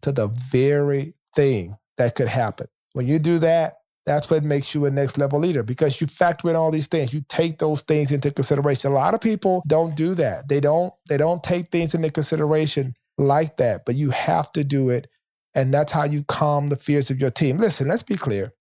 to 0.00 0.12
the 0.12 0.28
very 0.28 1.14
thing 1.36 1.76
that 1.98 2.14
could 2.14 2.28
happen. 2.28 2.68
When 2.94 3.06
you 3.06 3.18
do 3.18 3.38
that, 3.40 3.74
that's 4.06 4.28
what 4.28 4.44
makes 4.44 4.74
you 4.74 4.84
a 4.84 4.90
next 4.90 5.16
level 5.16 5.38
leader 5.38 5.62
because 5.62 6.00
you 6.00 6.06
factor 6.06 6.50
in 6.50 6.56
all 6.56 6.70
these 6.70 6.86
things. 6.86 7.12
You 7.12 7.24
take 7.28 7.58
those 7.58 7.82
things 7.82 8.10
into 8.10 8.30
consideration. 8.30 8.90
A 8.90 8.94
lot 8.94 9.14
of 9.14 9.20
people 9.20 9.62
don't 9.66 9.96
do 9.96 10.14
that. 10.14 10.48
They 10.48 10.60
don't 10.60 10.92
they 11.08 11.16
don't 11.16 11.42
take 11.42 11.70
things 11.70 11.94
into 11.94 12.10
consideration 12.10 12.94
like 13.16 13.56
that, 13.56 13.86
but 13.86 13.94
you 13.94 14.10
have 14.10 14.52
to 14.52 14.64
do 14.64 14.90
it. 14.90 15.08
And 15.54 15.72
that's 15.72 15.92
how 15.92 16.04
you 16.04 16.24
calm 16.24 16.68
the 16.68 16.76
fears 16.76 17.10
of 17.10 17.20
your 17.20 17.30
team. 17.30 17.58
Listen, 17.58 17.88
let's 17.88 18.02
be 18.02 18.16
clear. 18.16 18.52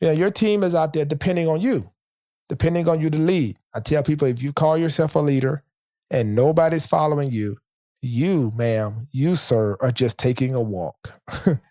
You 0.00 0.08
know, 0.08 0.14
your 0.14 0.30
team 0.30 0.62
is 0.62 0.74
out 0.74 0.92
there 0.92 1.04
depending 1.04 1.46
on 1.46 1.60
you, 1.60 1.90
depending 2.48 2.88
on 2.88 3.00
you 3.00 3.10
to 3.10 3.18
lead. 3.18 3.58
I 3.74 3.80
tell 3.80 4.02
people 4.02 4.26
if 4.26 4.42
you 4.42 4.52
call 4.52 4.78
yourself 4.78 5.14
a 5.14 5.20
leader 5.20 5.62
and 6.10 6.34
nobody's 6.34 6.86
following 6.86 7.30
you, 7.30 7.58
you, 8.00 8.52
ma'am, 8.56 9.08
you, 9.12 9.36
sir, 9.36 9.76
are 9.80 9.92
just 9.92 10.18
taking 10.18 10.54
a 10.54 10.62
walk. 10.62 11.14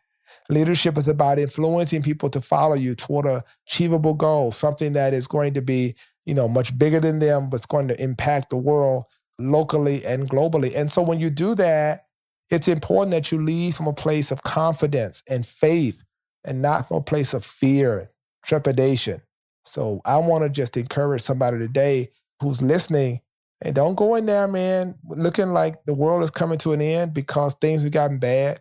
Leadership 0.49 0.97
is 0.97 1.07
about 1.07 1.39
influencing 1.39 2.01
people 2.01 2.29
to 2.29 2.41
follow 2.41 2.75
you 2.75 2.95
toward 2.95 3.25
a 3.25 3.43
achievable 3.67 4.13
goal, 4.13 4.51
something 4.51 4.93
that 4.93 5.13
is 5.13 5.27
going 5.27 5.53
to 5.53 5.61
be, 5.61 5.95
you 6.25 6.33
know, 6.33 6.47
much 6.47 6.77
bigger 6.77 6.99
than 6.99 7.19
them, 7.19 7.49
but 7.49 7.57
it's 7.57 7.65
going 7.65 7.87
to 7.87 8.01
impact 8.01 8.49
the 8.49 8.57
world 8.57 9.03
locally 9.39 10.05
and 10.05 10.29
globally. 10.29 10.73
And 10.75 10.91
so 10.91 11.01
when 11.01 11.19
you 11.19 11.29
do 11.29 11.53
that, 11.55 12.01
it's 12.49 12.67
important 12.67 13.11
that 13.11 13.31
you 13.31 13.43
lead 13.43 13.75
from 13.75 13.87
a 13.87 13.93
place 13.93 14.31
of 14.31 14.43
confidence 14.43 15.21
and 15.29 15.45
faith 15.45 16.03
and 16.45 16.61
not 16.61 16.87
from 16.87 16.97
a 16.97 17.01
place 17.01 17.33
of 17.33 17.43
fear, 17.43 17.99
and 17.99 18.07
trepidation. 18.45 19.21
So 19.65 20.01
I 20.05 20.17
want 20.17 20.43
to 20.43 20.49
just 20.49 20.77
encourage 20.77 21.21
somebody 21.21 21.57
today 21.59 22.09
who's 22.41 22.61
listening 22.61 23.21
and 23.61 23.75
don't 23.75 23.95
go 23.95 24.15
in 24.15 24.27
there, 24.27 24.47
man, 24.47 24.95
looking 25.09 25.49
like 25.49 25.83
the 25.85 25.93
world 25.93 26.23
is 26.23 26.31
coming 26.31 26.57
to 26.59 26.73
an 26.73 26.81
end 26.81 27.13
because 27.13 27.55
things 27.55 27.83
have 27.83 27.91
gotten 27.91 28.19
bad. 28.19 28.59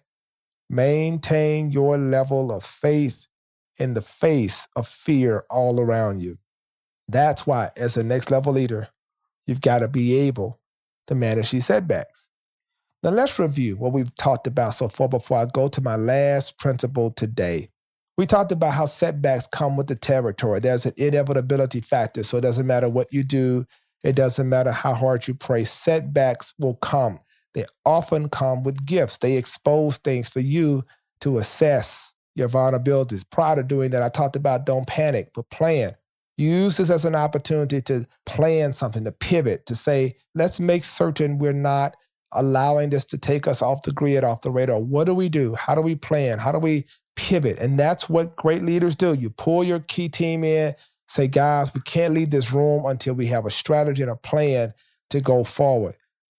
Maintain 0.69 1.71
your 1.71 1.97
level 1.97 2.51
of 2.53 2.65
faith 2.65 3.29
in 3.79 3.95
the 3.95 4.03
face 4.03 4.67
of 4.75 4.89
fear 4.89 5.45
all 5.51 5.81
around 5.81 6.21
you. 6.21 6.39
That's 7.09 7.47
why, 7.47 7.71
as 7.77 7.97
a 7.97 8.03
next 8.03 8.31
level 8.31 8.53
leader, 8.53 8.89
you've 9.47 9.61
got 9.61 9.81
to 9.81 9.89
be 9.89 10.17
able 10.19 10.61
to 11.07 11.15
manage 11.15 11.51
these 11.51 11.67
setbacks. 11.67 12.29
Now, 13.03 13.11
let's 13.11 13.39
review 13.39 13.77
what 13.77 13.93
we've 13.93 14.15
talked 14.17 14.47
about 14.47 14.75
so 14.75 14.89
far 14.89 15.09
before 15.09 15.39
I 15.39 15.47
go 15.47 15.69
to 15.69 15.81
my 15.81 15.97
last 15.97 16.59
principle 16.59 17.11
today. 17.13 17.69
We 18.19 18.27
talked 18.27 18.51
about 18.51 18.73
how 18.73 18.87
setbacks 18.87 19.47
come 19.47 19.77
with 19.77 19.87
the 19.87 19.95
territory. 19.95 20.59
There's 20.59 20.87
an 20.87 20.95
inevitability 20.97 21.83
factor. 21.83 22.25
So 22.25 22.39
it 22.39 22.41
doesn't 22.41 22.67
matter 22.67 22.89
what 22.89 23.13
you 23.13 23.23
do, 23.23 23.67
it 24.03 24.17
doesn't 24.17 24.49
matter 24.49 24.73
how 24.73 24.95
hard 24.95 25.29
you 25.29 25.35
pray, 25.35 25.65
setbacks 25.65 26.55
will 26.59 26.75
come. 26.75 27.21
They 27.57 27.65
often 27.87 28.29
come 28.29 28.63
with 28.63 28.85
gifts. 28.85 29.17
They 29.17 29.39
expose 29.39 29.97
things 29.97 30.29
for 30.29 30.41
you 30.41 30.85
to 31.23 31.39
assess 31.39 32.13
your 32.35 32.51
vulnerabilities. 32.51 33.25
Prior 33.29 33.57
to 33.57 33.63
doing 33.63 33.93
that, 33.93 34.03
I 34.03 34.11
talked 34.11 34.37
about 34.37 34.67
don't 34.67 34.87
panic, 34.87 35.31
but 35.35 35.49
plan. 35.49 35.97
Use 36.37 36.77
this 36.77 36.91
as 36.91 37.07
an 37.07 37.15
opportunity 37.15 37.81
to 37.81 38.05
plan 38.27 38.75
something, 38.75 39.05
to 39.05 39.13
pivot, 39.13 39.65
to 39.67 39.75
say, 39.75 40.17
let's 40.35 40.61
make 40.61 40.85
certain 40.85 41.39
we're 41.39 41.55
not 41.55 41.97
allowing 42.33 42.91
this 42.91 43.07
to 43.07 43.17
take 43.17 43.47
us 43.47 43.63
off 43.63 43.85
the 43.85 43.93
grid, 43.93 44.23
off 44.23 44.43
the 44.43 44.51
radar. 44.51 44.79
What 44.79 45.05
do 45.05 45.15
we 45.15 45.31
do? 45.31 45.55
How 45.55 45.75
do 45.75 45.81
we 45.81 45.95
plan? 45.95 46.39
How 46.39 46.53
do 46.53 46.59
we 46.59 46.85
pivot? 47.17 47.59
And 47.59 47.81
that's 47.81 48.07
what 48.11 48.37
great 48.37 48.63
leaders 48.65 48.95
do. 48.95 49.15
You 49.15 49.31
pull 49.31 49.65
your 49.65 49.81
key 49.81 50.11
team 50.11 50.45
in, 50.45 50.75
say, 51.09 51.27
guys, 51.27 51.73
we 51.73 51.81
can't 51.81 52.13
leave 52.13 52.31
this 52.31 52.53
room 52.53 52.85
until 52.85 53.15
we 53.15 53.29
have 53.29 53.47
a 53.47 53.51
strategy 53.51 54.03
and 54.03 54.11
a 54.11 54.17
plan 54.17 54.75
to 55.09 55.23
go 55.23 55.43
forward. 55.43 55.97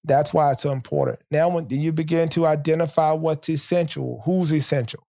That's 0.07 0.33
why 0.33 0.51
it's 0.53 0.63
so 0.63 0.71
important. 0.71 1.19
Now, 1.29 1.49
when 1.49 1.67
you 1.69 1.91
begin 1.91 2.29
to 2.29 2.45
identify 2.45 3.11
what's 3.11 3.49
essential, 3.49 4.21
who's 4.25 4.53
essential, 4.53 5.05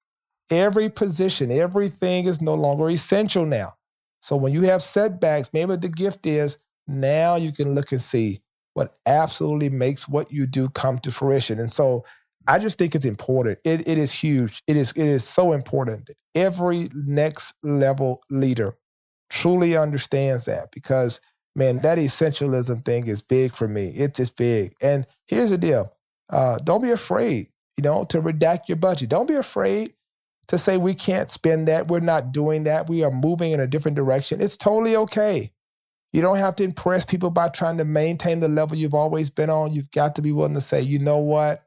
every 0.51 0.91
position, 0.91 1.53
everything 1.53 2.27
is 2.27 2.43
no 2.43 2.55
longer 2.55 2.91
essential 2.91 3.47
now. 3.47 3.75
So 4.21 4.37
when 4.37 4.53
you 4.53 4.63
have 4.63 4.83
setbacks, 4.83 5.51
maybe 5.53 5.77
the 5.77 5.89
gift 5.89 6.27
is 6.27 6.59
now 6.87 7.37
you 7.37 7.53
can 7.53 7.75
look 7.75 7.93
and 7.93 8.01
see 8.01 8.41
what 8.75 8.95
absolutely 9.07 9.71
makes 9.71 10.09
what 10.09 10.33
you 10.33 10.47
do 10.47 10.69
come 10.69 10.99
to 11.01 11.13
fruition. 11.13 11.61
And 11.61 11.71
so 11.71 12.05
I 12.47 12.59
just 12.59 12.79
think 12.79 12.95
it's 12.95 13.05
important. 13.05 13.59
It, 13.65 13.87
it 13.87 13.99
is 13.99 14.13
huge. 14.13 14.63
It 14.67 14.77
is, 14.77 14.91
it 14.93 15.07
is 15.07 15.23
so 15.23 15.53
important 15.53 16.07
that 16.07 16.17
every 16.35 16.89
next 16.93 17.55
level 17.63 18.23
leader 18.31 18.77
truly 19.31 19.77
understands 19.77 20.47
that 20.47 20.71
because 20.73 21.21
man, 21.55 21.79
that 21.79 21.99
essentialism 21.99 22.85
thing 22.85 23.07
is 23.07 23.23
big 23.23 23.55
for 23.55 23.69
me. 23.69 23.89
It's 23.89 24.19
just 24.19 24.37
big. 24.37 24.75
And 24.81 25.07
here's 25.27 25.51
the 25.51 25.59
deal 25.59 25.93
uh, 26.31 26.59
don't 26.59 26.83
be 26.83 26.91
afraid, 26.91 27.49
you 27.77 27.83
know, 27.83 28.05
to 28.05 28.21
redact 28.21 28.69
your 28.69 28.77
budget. 28.77 29.09
Don't 29.09 29.29
be 29.29 29.35
afraid 29.35 29.95
to 30.49 30.59
say 30.59 30.77
we 30.77 30.95
can't 30.95 31.31
spend 31.31 31.69
that. 31.69 31.89
We're 31.89 32.01
not 32.01 32.33
doing 32.33 32.65
that. 32.65 32.89
We 32.89 33.05
are 33.05 33.11
moving 33.11 33.53
in 33.53 33.61
a 33.61 33.67
different 33.67 33.97
direction. 33.97 34.41
It's 34.41 34.57
totally 34.57 34.97
okay. 34.97 35.53
You 36.13 36.23
don't 36.23 36.39
have 36.39 36.57
to 36.57 36.65
impress 36.65 37.05
people 37.05 37.31
by 37.31 37.51
trying 37.51 37.77
to 37.79 37.85
maintain 37.85 38.41
the 38.41 38.49
level 38.49 38.77
you've 38.77 38.95
always 38.95 39.29
been 39.29 39.51
on. 39.51 39.75
You've 39.75 39.91
got 39.91 40.15
to 40.17 40.23
be 40.23 40.33
willing 40.33 40.55
to 40.55 40.61
say, 40.61 40.81
you 40.81 40.99
know 40.99 41.19
what? 41.19 41.65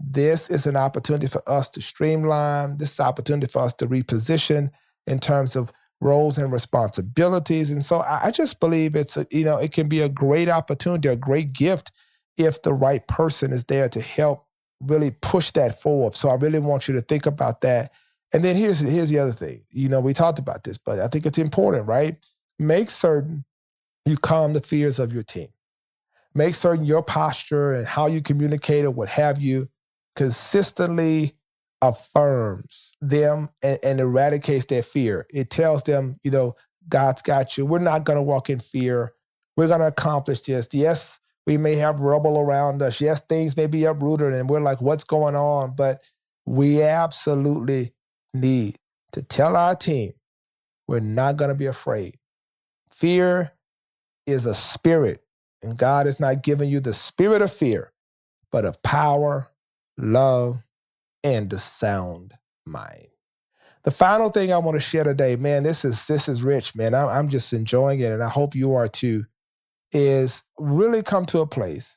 This 0.00 0.50
is 0.50 0.66
an 0.66 0.76
opportunity 0.76 1.28
for 1.28 1.48
us 1.48 1.68
to 1.70 1.80
streamline. 1.80 2.78
This 2.78 2.92
is 2.92 2.98
an 2.98 3.06
opportunity 3.06 3.46
for 3.50 3.62
us 3.62 3.74
to 3.74 3.86
reposition 3.86 4.70
in 5.06 5.20
terms 5.20 5.54
of 5.54 5.72
roles 6.00 6.38
and 6.38 6.52
responsibilities. 6.52 7.70
And 7.70 7.84
so 7.84 8.00
I, 8.00 8.30
just 8.30 8.60
believe 8.60 8.94
it's 8.94 9.16
a, 9.16 9.26
you 9.30 9.44
know, 9.44 9.56
it 9.56 9.72
can 9.72 9.88
be 9.88 10.00
a 10.00 10.08
great 10.08 10.48
opportunity, 10.48 11.08
a 11.08 11.16
great 11.16 11.52
gift 11.52 11.90
if 12.36 12.62
the 12.62 12.72
right 12.72 13.06
person 13.08 13.52
is 13.52 13.64
there 13.64 13.88
to 13.88 14.00
help 14.00 14.46
really 14.80 15.10
push 15.10 15.50
that 15.52 15.80
forward. 15.80 16.14
So 16.14 16.28
I 16.28 16.36
really 16.36 16.60
want 16.60 16.86
you 16.86 16.94
to 16.94 17.00
think 17.00 17.26
about 17.26 17.62
that. 17.62 17.90
And 18.32 18.44
then 18.44 18.56
here's 18.56 18.78
here's 18.78 19.08
the 19.08 19.18
other 19.18 19.32
thing. 19.32 19.64
You 19.70 19.88
know, 19.88 20.00
we 20.00 20.12
talked 20.12 20.38
about 20.38 20.64
this, 20.64 20.78
but 20.78 21.00
I 21.00 21.08
think 21.08 21.26
it's 21.26 21.38
important, 21.38 21.86
right? 21.86 22.16
Make 22.58 22.90
certain 22.90 23.44
you 24.04 24.16
calm 24.16 24.52
the 24.52 24.60
fears 24.60 24.98
of 24.98 25.12
your 25.12 25.22
team. 25.22 25.48
Make 26.34 26.54
certain 26.54 26.84
your 26.84 27.02
posture 27.02 27.72
and 27.72 27.86
how 27.86 28.06
you 28.06 28.20
communicate 28.20 28.84
or 28.84 28.90
what 28.90 29.08
have 29.08 29.40
you 29.40 29.68
consistently 30.14 31.37
affirms 31.82 32.92
them 33.00 33.50
and, 33.62 33.78
and 33.82 34.00
eradicates 34.00 34.66
their 34.66 34.82
fear. 34.82 35.26
It 35.32 35.50
tells 35.50 35.82
them, 35.84 36.16
you 36.22 36.30
know, 36.30 36.54
God's 36.88 37.22
got 37.22 37.56
you. 37.56 37.66
We're 37.66 37.78
not 37.78 38.04
going 38.04 38.16
to 38.16 38.22
walk 38.22 38.50
in 38.50 38.60
fear. 38.60 39.12
We're 39.56 39.68
going 39.68 39.80
to 39.80 39.86
accomplish 39.86 40.40
this. 40.42 40.68
Yes, 40.72 41.20
we 41.46 41.56
may 41.56 41.76
have 41.76 42.00
rubble 42.00 42.38
around 42.38 42.82
us. 42.82 43.00
Yes, 43.00 43.20
things 43.20 43.56
may 43.56 43.66
be 43.66 43.84
uprooted 43.84 44.32
and 44.32 44.48
we're 44.48 44.60
like, 44.60 44.80
what's 44.80 45.04
going 45.04 45.36
on? 45.36 45.74
But 45.76 46.00
we 46.46 46.82
absolutely 46.82 47.92
need 48.34 48.76
to 49.12 49.22
tell 49.22 49.56
our 49.56 49.74
team 49.74 50.12
we're 50.86 51.00
not 51.00 51.36
going 51.36 51.50
to 51.50 51.54
be 51.54 51.66
afraid. 51.66 52.16
Fear 52.90 53.52
is 54.26 54.46
a 54.46 54.54
spirit, 54.54 55.22
and 55.62 55.76
God 55.76 56.06
is 56.06 56.18
not 56.18 56.42
giving 56.42 56.68
you 56.68 56.80
the 56.80 56.94
spirit 56.94 57.42
of 57.42 57.52
fear, 57.52 57.92
but 58.50 58.64
of 58.64 58.82
power, 58.82 59.50
love, 59.96 60.66
and 61.22 61.52
a 61.52 61.58
sound 61.58 62.34
mind. 62.66 63.08
The 63.84 63.90
final 63.90 64.28
thing 64.28 64.52
I 64.52 64.58
want 64.58 64.76
to 64.76 64.80
share 64.80 65.04
today, 65.04 65.36
man, 65.36 65.62
this 65.62 65.84
is 65.84 66.06
this 66.06 66.28
is 66.28 66.42
rich, 66.42 66.74
man. 66.74 66.94
I'm, 66.94 67.08
I'm 67.08 67.28
just 67.28 67.52
enjoying 67.52 68.00
it, 68.00 68.12
and 68.12 68.22
I 68.22 68.28
hope 68.28 68.54
you 68.54 68.74
are 68.74 68.88
too. 68.88 69.24
Is 69.90 70.42
really 70.58 71.02
come 71.02 71.24
to 71.26 71.40
a 71.40 71.46
place 71.46 71.96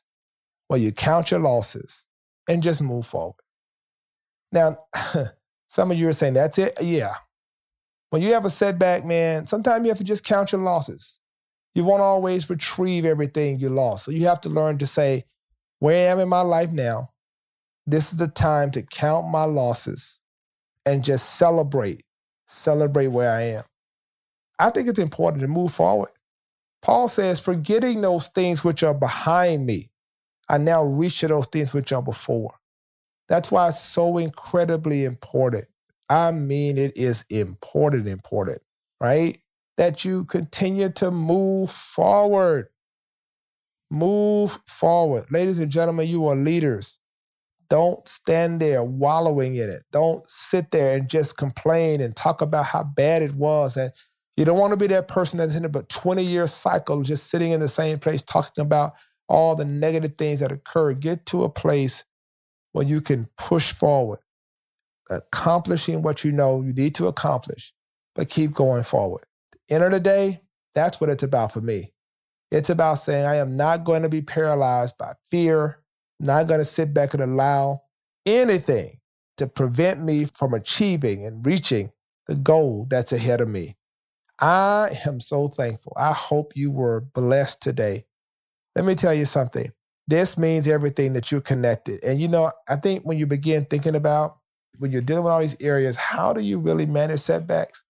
where 0.68 0.80
you 0.80 0.92
count 0.92 1.30
your 1.30 1.40
losses 1.40 2.06
and 2.48 2.62
just 2.62 2.80
move 2.80 3.04
forward. 3.04 3.36
Now, 4.50 4.78
some 5.68 5.90
of 5.90 5.98
you 5.98 6.08
are 6.08 6.14
saying 6.14 6.34
that's 6.34 6.56
it. 6.56 6.72
Yeah. 6.80 7.14
When 8.08 8.22
you 8.22 8.32
have 8.32 8.46
a 8.46 8.50
setback, 8.50 9.04
man, 9.04 9.46
sometimes 9.46 9.84
you 9.84 9.90
have 9.90 9.98
to 9.98 10.04
just 10.04 10.24
count 10.24 10.52
your 10.52 10.60
losses. 10.60 11.18
You 11.74 11.84
won't 11.84 12.02
always 12.02 12.50
retrieve 12.50 13.04
everything 13.04 13.58
you 13.58 13.70
lost. 13.70 14.04
So 14.04 14.10
you 14.10 14.26
have 14.26 14.40
to 14.42 14.48
learn 14.48 14.78
to 14.78 14.86
say, 14.86 15.24
where 15.78 16.10
am 16.10 16.18
I 16.18 16.20
am 16.20 16.24
in 16.24 16.28
my 16.28 16.42
life 16.42 16.70
now? 16.70 17.11
This 17.86 18.12
is 18.12 18.18
the 18.18 18.28
time 18.28 18.70
to 18.72 18.82
count 18.82 19.28
my 19.28 19.44
losses 19.44 20.20
and 20.86 21.04
just 21.04 21.36
celebrate, 21.36 22.04
celebrate 22.46 23.08
where 23.08 23.32
I 23.32 23.42
am. 23.42 23.62
I 24.58 24.70
think 24.70 24.88
it's 24.88 24.98
important 24.98 25.42
to 25.42 25.48
move 25.48 25.72
forward. 25.72 26.10
Paul 26.82 27.08
says, 27.08 27.40
forgetting 27.40 28.00
those 28.00 28.28
things 28.28 28.64
which 28.64 28.82
are 28.82 28.94
behind 28.94 29.66
me, 29.66 29.90
I 30.48 30.58
now 30.58 30.84
reach 30.84 31.20
to 31.20 31.28
those 31.28 31.46
things 31.46 31.72
which 31.72 31.92
are 31.92 32.02
before. 32.02 32.54
That's 33.28 33.50
why 33.50 33.68
it's 33.68 33.80
so 33.80 34.18
incredibly 34.18 35.04
important. 35.04 35.64
I 36.08 36.32
mean, 36.32 36.76
it 36.78 36.96
is 36.96 37.24
important, 37.30 38.08
important, 38.08 38.58
right? 39.00 39.38
That 39.78 40.04
you 40.04 40.24
continue 40.24 40.90
to 40.90 41.10
move 41.10 41.70
forward. 41.70 42.68
Move 43.90 44.58
forward. 44.66 45.30
Ladies 45.30 45.58
and 45.58 45.70
gentlemen, 45.70 46.08
you 46.08 46.26
are 46.26 46.36
leaders. 46.36 46.98
Don't 47.72 48.06
stand 48.06 48.60
there 48.60 48.84
wallowing 48.84 49.56
in 49.56 49.70
it. 49.70 49.82
Don't 49.92 50.26
sit 50.28 50.72
there 50.72 50.94
and 50.94 51.08
just 51.08 51.38
complain 51.38 52.02
and 52.02 52.14
talk 52.14 52.42
about 52.42 52.66
how 52.66 52.84
bad 52.84 53.22
it 53.22 53.32
was. 53.32 53.78
And 53.78 53.90
you 54.36 54.44
don't 54.44 54.58
want 54.58 54.72
to 54.72 54.76
be 54.76 54.88
that 54.88 55.08
person 55.08 55.38
that's 55.38 55.56
in 55.56 55.64
a 55.64 55.70
20 55.70 56.22
year 56.22 56.46
cycle 56.46 57.00
just 57.00 57.30
sitting 57.30 57.50
in 57.52 57.60
the 57.60 57.68
same 57.68 57.98
place 57.98 58.22
talking 58.22 58.60
about 58.60 58.92
all 59.26 59.56
the 59.56 59.64
negative 59.64 60.16
things 60.18 60.40
that 60.40 60.52
occur. 60.52 60.92
Get 60.92 61.24
to 61.24 61.44
a 61.44 61.48
place 61.48 62.04
where 62.72 62.84
you 62.84 63.00
can 63.00 63.30
push 63.38 63.72
forward, 63.72 64.20
accomplishing 65.08 66.02
what 66.02 66.24
you 66.24 66.30
know 66.30 66.60
you 66.60 66.74
need 66.74 66.94
to 66.96 67.06
accomplish, 67.06 67.72
but 68.14 68.28
keep 68.28 68.52
going 68.52 68.82
forward. 68.82 69.24
End 69.70 69.82
of 69.82 69.92
the 69.92 70.00
day, 70.00 70.42
that's 70.74 71.00
what 71.00 71.08
it's 71.08 71.22
about 71.22 71.52
for 71.52 71.62
me. 71.62 71.94
It's 72.50 72.68
about 72.68 72.96
saying, 72.96 73.24
I 73.24 73.36
am 73.36 73.56
not 73.56 73.84
going 73.84 74.02
to 74.02 74.10
be 74.10 74.20
paralyzed 74.20 74.98
by 74.98 75.14
fear, 75.30 75.81
not 76.22 76.46
going 76.46 76.60
to 76.60 76.64
sit 76.64 76.94
back 76.94 77.14
and 77.14 77.22
allow 77.22 77.82
anything 78.24 78.98
to 79.36 79.46
prevent 79.46 80.02
me 80.02 80.24
from 80.24 80.54
achieving 80.54 81.26
and 81.26 81.44
reaching 81.44 81.90
the 82.26 82.34
goal 82.34 82.86
that's 82.88 83.12
ahead 83.12 83.40
of 83.40 83.48
me. 83.48 83.76
I 84.40 84.90
am 85.06 85.20
so 85.20 85.48
thankful. 85.48 85.92
I 85.96 86.12
hope 86.12 86.56
you 86.56 86.70
were 86.70 87.00
blessed 87.00 87.60
today. 87.60 88.06
Let 88.74 88.84
me 88.84 88.94
tell 88.94 89.14
you 89.14 89.24
something. 89.24 89.70
This 90.08 90.36
means 90.36 90.66
everything 90.66 91.12
that 91.12 91.30
you're 91.30 91.40
connected. 91.40 92.02
And 92.02 92.20
you 92.20 92.28
know, 92.28 92.50
I 92.68 92.76
think 92.76 93.04
when 93.04 93.18
you 93.18 93.26
begin 93.26 93.64
thinking 93.64 93.94
about 93.94 94.38
when 94.78 94.90
you're 94.90 95.02
dealing 95.02 95.24
with 95.24 95.32
all 95.32 95.40
these 95.40 95.56
areas, 95.60 95.96
how 95.96 96.32
do 96.32 96.40
you 96.40 96.58
really 96.58 96.86
manage 96.86 97.20
setbacks? 97.20 97.84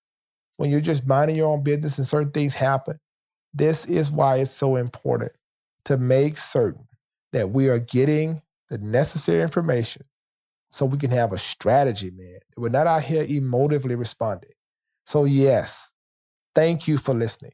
When 0.57 0.71
you're 0.71 0.81
just 0.81 1.07
minding 1.07 1.37
your 1.37 1.49
own 1.49 1.62
business 1.62 1.99
and 1.99 2.07
certain 2.07 2.33
things 2.33 2.55
happen. 2.55 2.97
This 3.55 3.87
is 3.87 4.11
why 4.11 4.37
it's 4.37 4.51
so 4.51 4.77
important 4.77 5.33
to 5.87 5.97
make 5.97 6.37
certain 6.37 6.87
that 7.33 7.51
we 7.51 7.68
are 7.68 7.79
getting 7.79 8.42
the 8.68 8.79
necessary 8.79 9.42
information 9.42 10.03
so 10.71 10.87
we 10.87 10.99
can 10.99 11.11
have 11.11 11.33
a 11.33 11.38
strategy, 11.38 12.11
man. 12.11 12.38
We're 12.57 12.71
not 12.71 12.87
out 12.87 13.03
here 13.03 13.27
emotively 13.27 13.99
responding. 13.99 14.53
So, 15.07 15.25
yes, 15.25 15.92
thank 16.55 16.88
you 16.88 16.99
for 16.99 17.14
listening. 17.14 17.53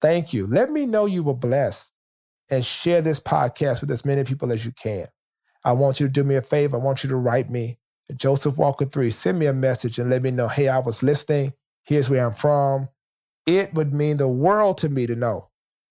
Thank 0.00 0.32
you. 0.32 0.46
Let 0.46 0.70
me 0.70 0.86
know 0.86 1.06
you 1.06 1.22
were 1.22 1.34
blessed 1.34 1.92
and 2.50 2.64
share 2.64 3.00
this 3.00 3.20
podcast 3.20 3.80
with 3.80 3.90
as 3.90 4.04
many 4.04 4.24
people 4.24 4.52
as 4.52 4.64
you 4.64 4.72
can. 4.72 5.06
I 5.64 5.72
want 5.72 6.00
you 6.00 6.06
to 6.06 6.12
do 6.12 6.24
me 6.24 6.36
a 6.36 6.42
favor. 6.42 6.76
I 6.76 6.80
want 6.80 7.02
you 7.02 7.08
to 7.10 7.16
write 7.16 7.50
me 7.50 7.78
Joseph 8.16 8.56
Walker 8.56 8.84
3. 8.84 9.10
Send 9.10 9.38
me 9.38 9.46
a 9.46 9.52
message 9.52 9.98
and 9.98 10.10
let 10.10 10.22
me 10.22 10.30
know, 10.30 10.48
hey, 10.48 10.68
I 10.68 10.78
was 10.78 11.02
listening. 11.02 11.52
Here's 11.84 12.10
where 12.10 12.26
I'm 12.26 12.34
from. 12.34 12.88
It 13.46 13.74
would 13.74 13.92
mean 13.92 14.16
the 14.16 14.28
world 14.28 14.78
to 14.78 14.88
me 14.88 15.06
to 15.06 15.16
know 15.16 15.48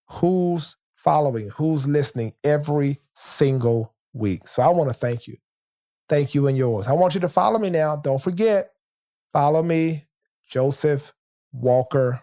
who's 0.10 0.76
following, 1.04 1.50
who's 1.56 1.88
listening 1.88 2.34
every 2.44 3.00
single 3.14 3.96
week. 4.14 4.48
So 4.48 4.62
I 4.62 4.70
want 4.70 4.90
to 4.90 4.96
thank 4.96 5.28
you. 5.28 5.36
Thank 6.10 6.34
you 6.34 6.48
and 6.48 6.58
yours. 6.58 6.88
I 6.88 6.94
want 6.94 7.14
you 7.14 7.22
to 7.22 7.30
follow 7.30 7.60
me 7.60 7.70
now. 7.70 7.96
Don't 7.96 8.22
forget, 8.22 8.72
follow 9.32 9.64
me, 9.64 10.08
Joseph 10.50 11.14
Walker 11.54 12.22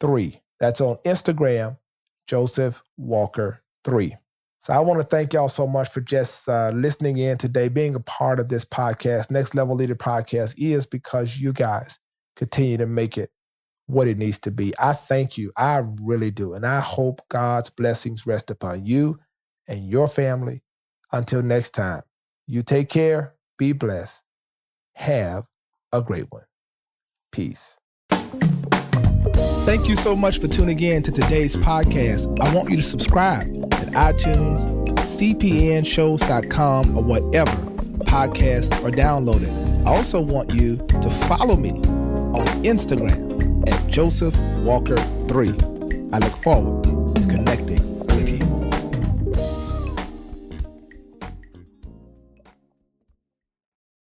3. 0.00 0.40
That's 0.60 0.80
on 0.80 0.96
Instagram, 1.04 1.78
Joseph 2.26 2.82
Walker 2.96 3.62
3. 3.84 4.14
So 4.60 4.72
I 4.72 4.80
want 4.80 5.00
to 5.00 5.06
thank 5.06 5.32
y'all 5.32 5.48
so 5.48 5.66
much 5.66 5.90
for 5.90 6.00
just 6.00 6.48
uh, 6.48 6.70
listening 6.70 7.18
in 7.18 7.36
today, 7.38 7.68
being 7.68 7.94
a 7.94 8.00
part 8.00 8.40
of 8.40 8.48
this 8.48 8.64
podcast. 8.64 9.30
Next 9.30 9.54
Level 9.54 9.74
Leader 9.74 9.94
podcast 9.94 10.54
is 10.56 10.86
because 10.86 11.36
you 11.36 11.52
guys 11.52 11.98
continue 12.36 12.76
to 12.78 12.86
make 12.86 13.18
it 13.18 13.30
what 13.86 14.08
it 14.08 14.18
needs 14.18 14.38
to 14.40 14.50
be. 14.50 14.72
I 14.78 14.92
thank 14.92 15.38
you. 15.38 15.52
I 15.56 15.82
really 16.02 16.30
do. 16.30 16.54
And 16.54 16.66
I 16.66 16.80
hope 16.80 17.22
God's 17.28 17.70
blessings 17.70 18.26
rest 18.26 18.50
upon 18.50 18.84
you 18.84 19.18
and 19.68 19.88
your 19.88 20.08
family. 20.08 20.62
Until 21.12 21.42
next 21.42 21.70
time, 21.70 22.02
you 22.46 22.62
take 22.62 22.88
care, 22.88 23.34
be 23.58 23.72
blessed, 23.72 24.22
have 24.94 25.44
a 25.92 26.02
great 26.02 26.26
one. 26.30 26.44
Peace. 27.30 27.76
Thank 29.66 29.88
you 29.88 29.96
so 29.96 30.14
much 30.14 30.40
for 30.40 30.46
tuning 30.46 30.78
in 30.80 31.02
to 31.02 31.10
today's 31.10 31.56
podcast. 31.56 32.38
I 32.40 32.54
want 32.54 32.70
you 32.70 32.76
to 32.76 32.82
subscribe 32.82 33.42
at 33.74 33.88
iTunes, 33.88 34.64
cpnshows.com, 34.96 36.96
or 36.96 37.02
whatever 37.02 37.50
podcasts 38.04 38.72
are 38.84 38.90
downloaded. 38.90 39.84
I 39.84 39.90
also 39.90 40.20
want 40.20 40.54
you 40.54 40.76
to 40.76 41.10
follow 41.10 41.56
me 41.56 41.72
on 42.36 42.46
Instagram 42.64 43.66
at 43.68 43.90
Joseph 43.90 44.36
Walker 44.64 44.96
3. 45.28 45.48
I 46.12 46.18
look 46.18 46.36
forward 46.42 46.84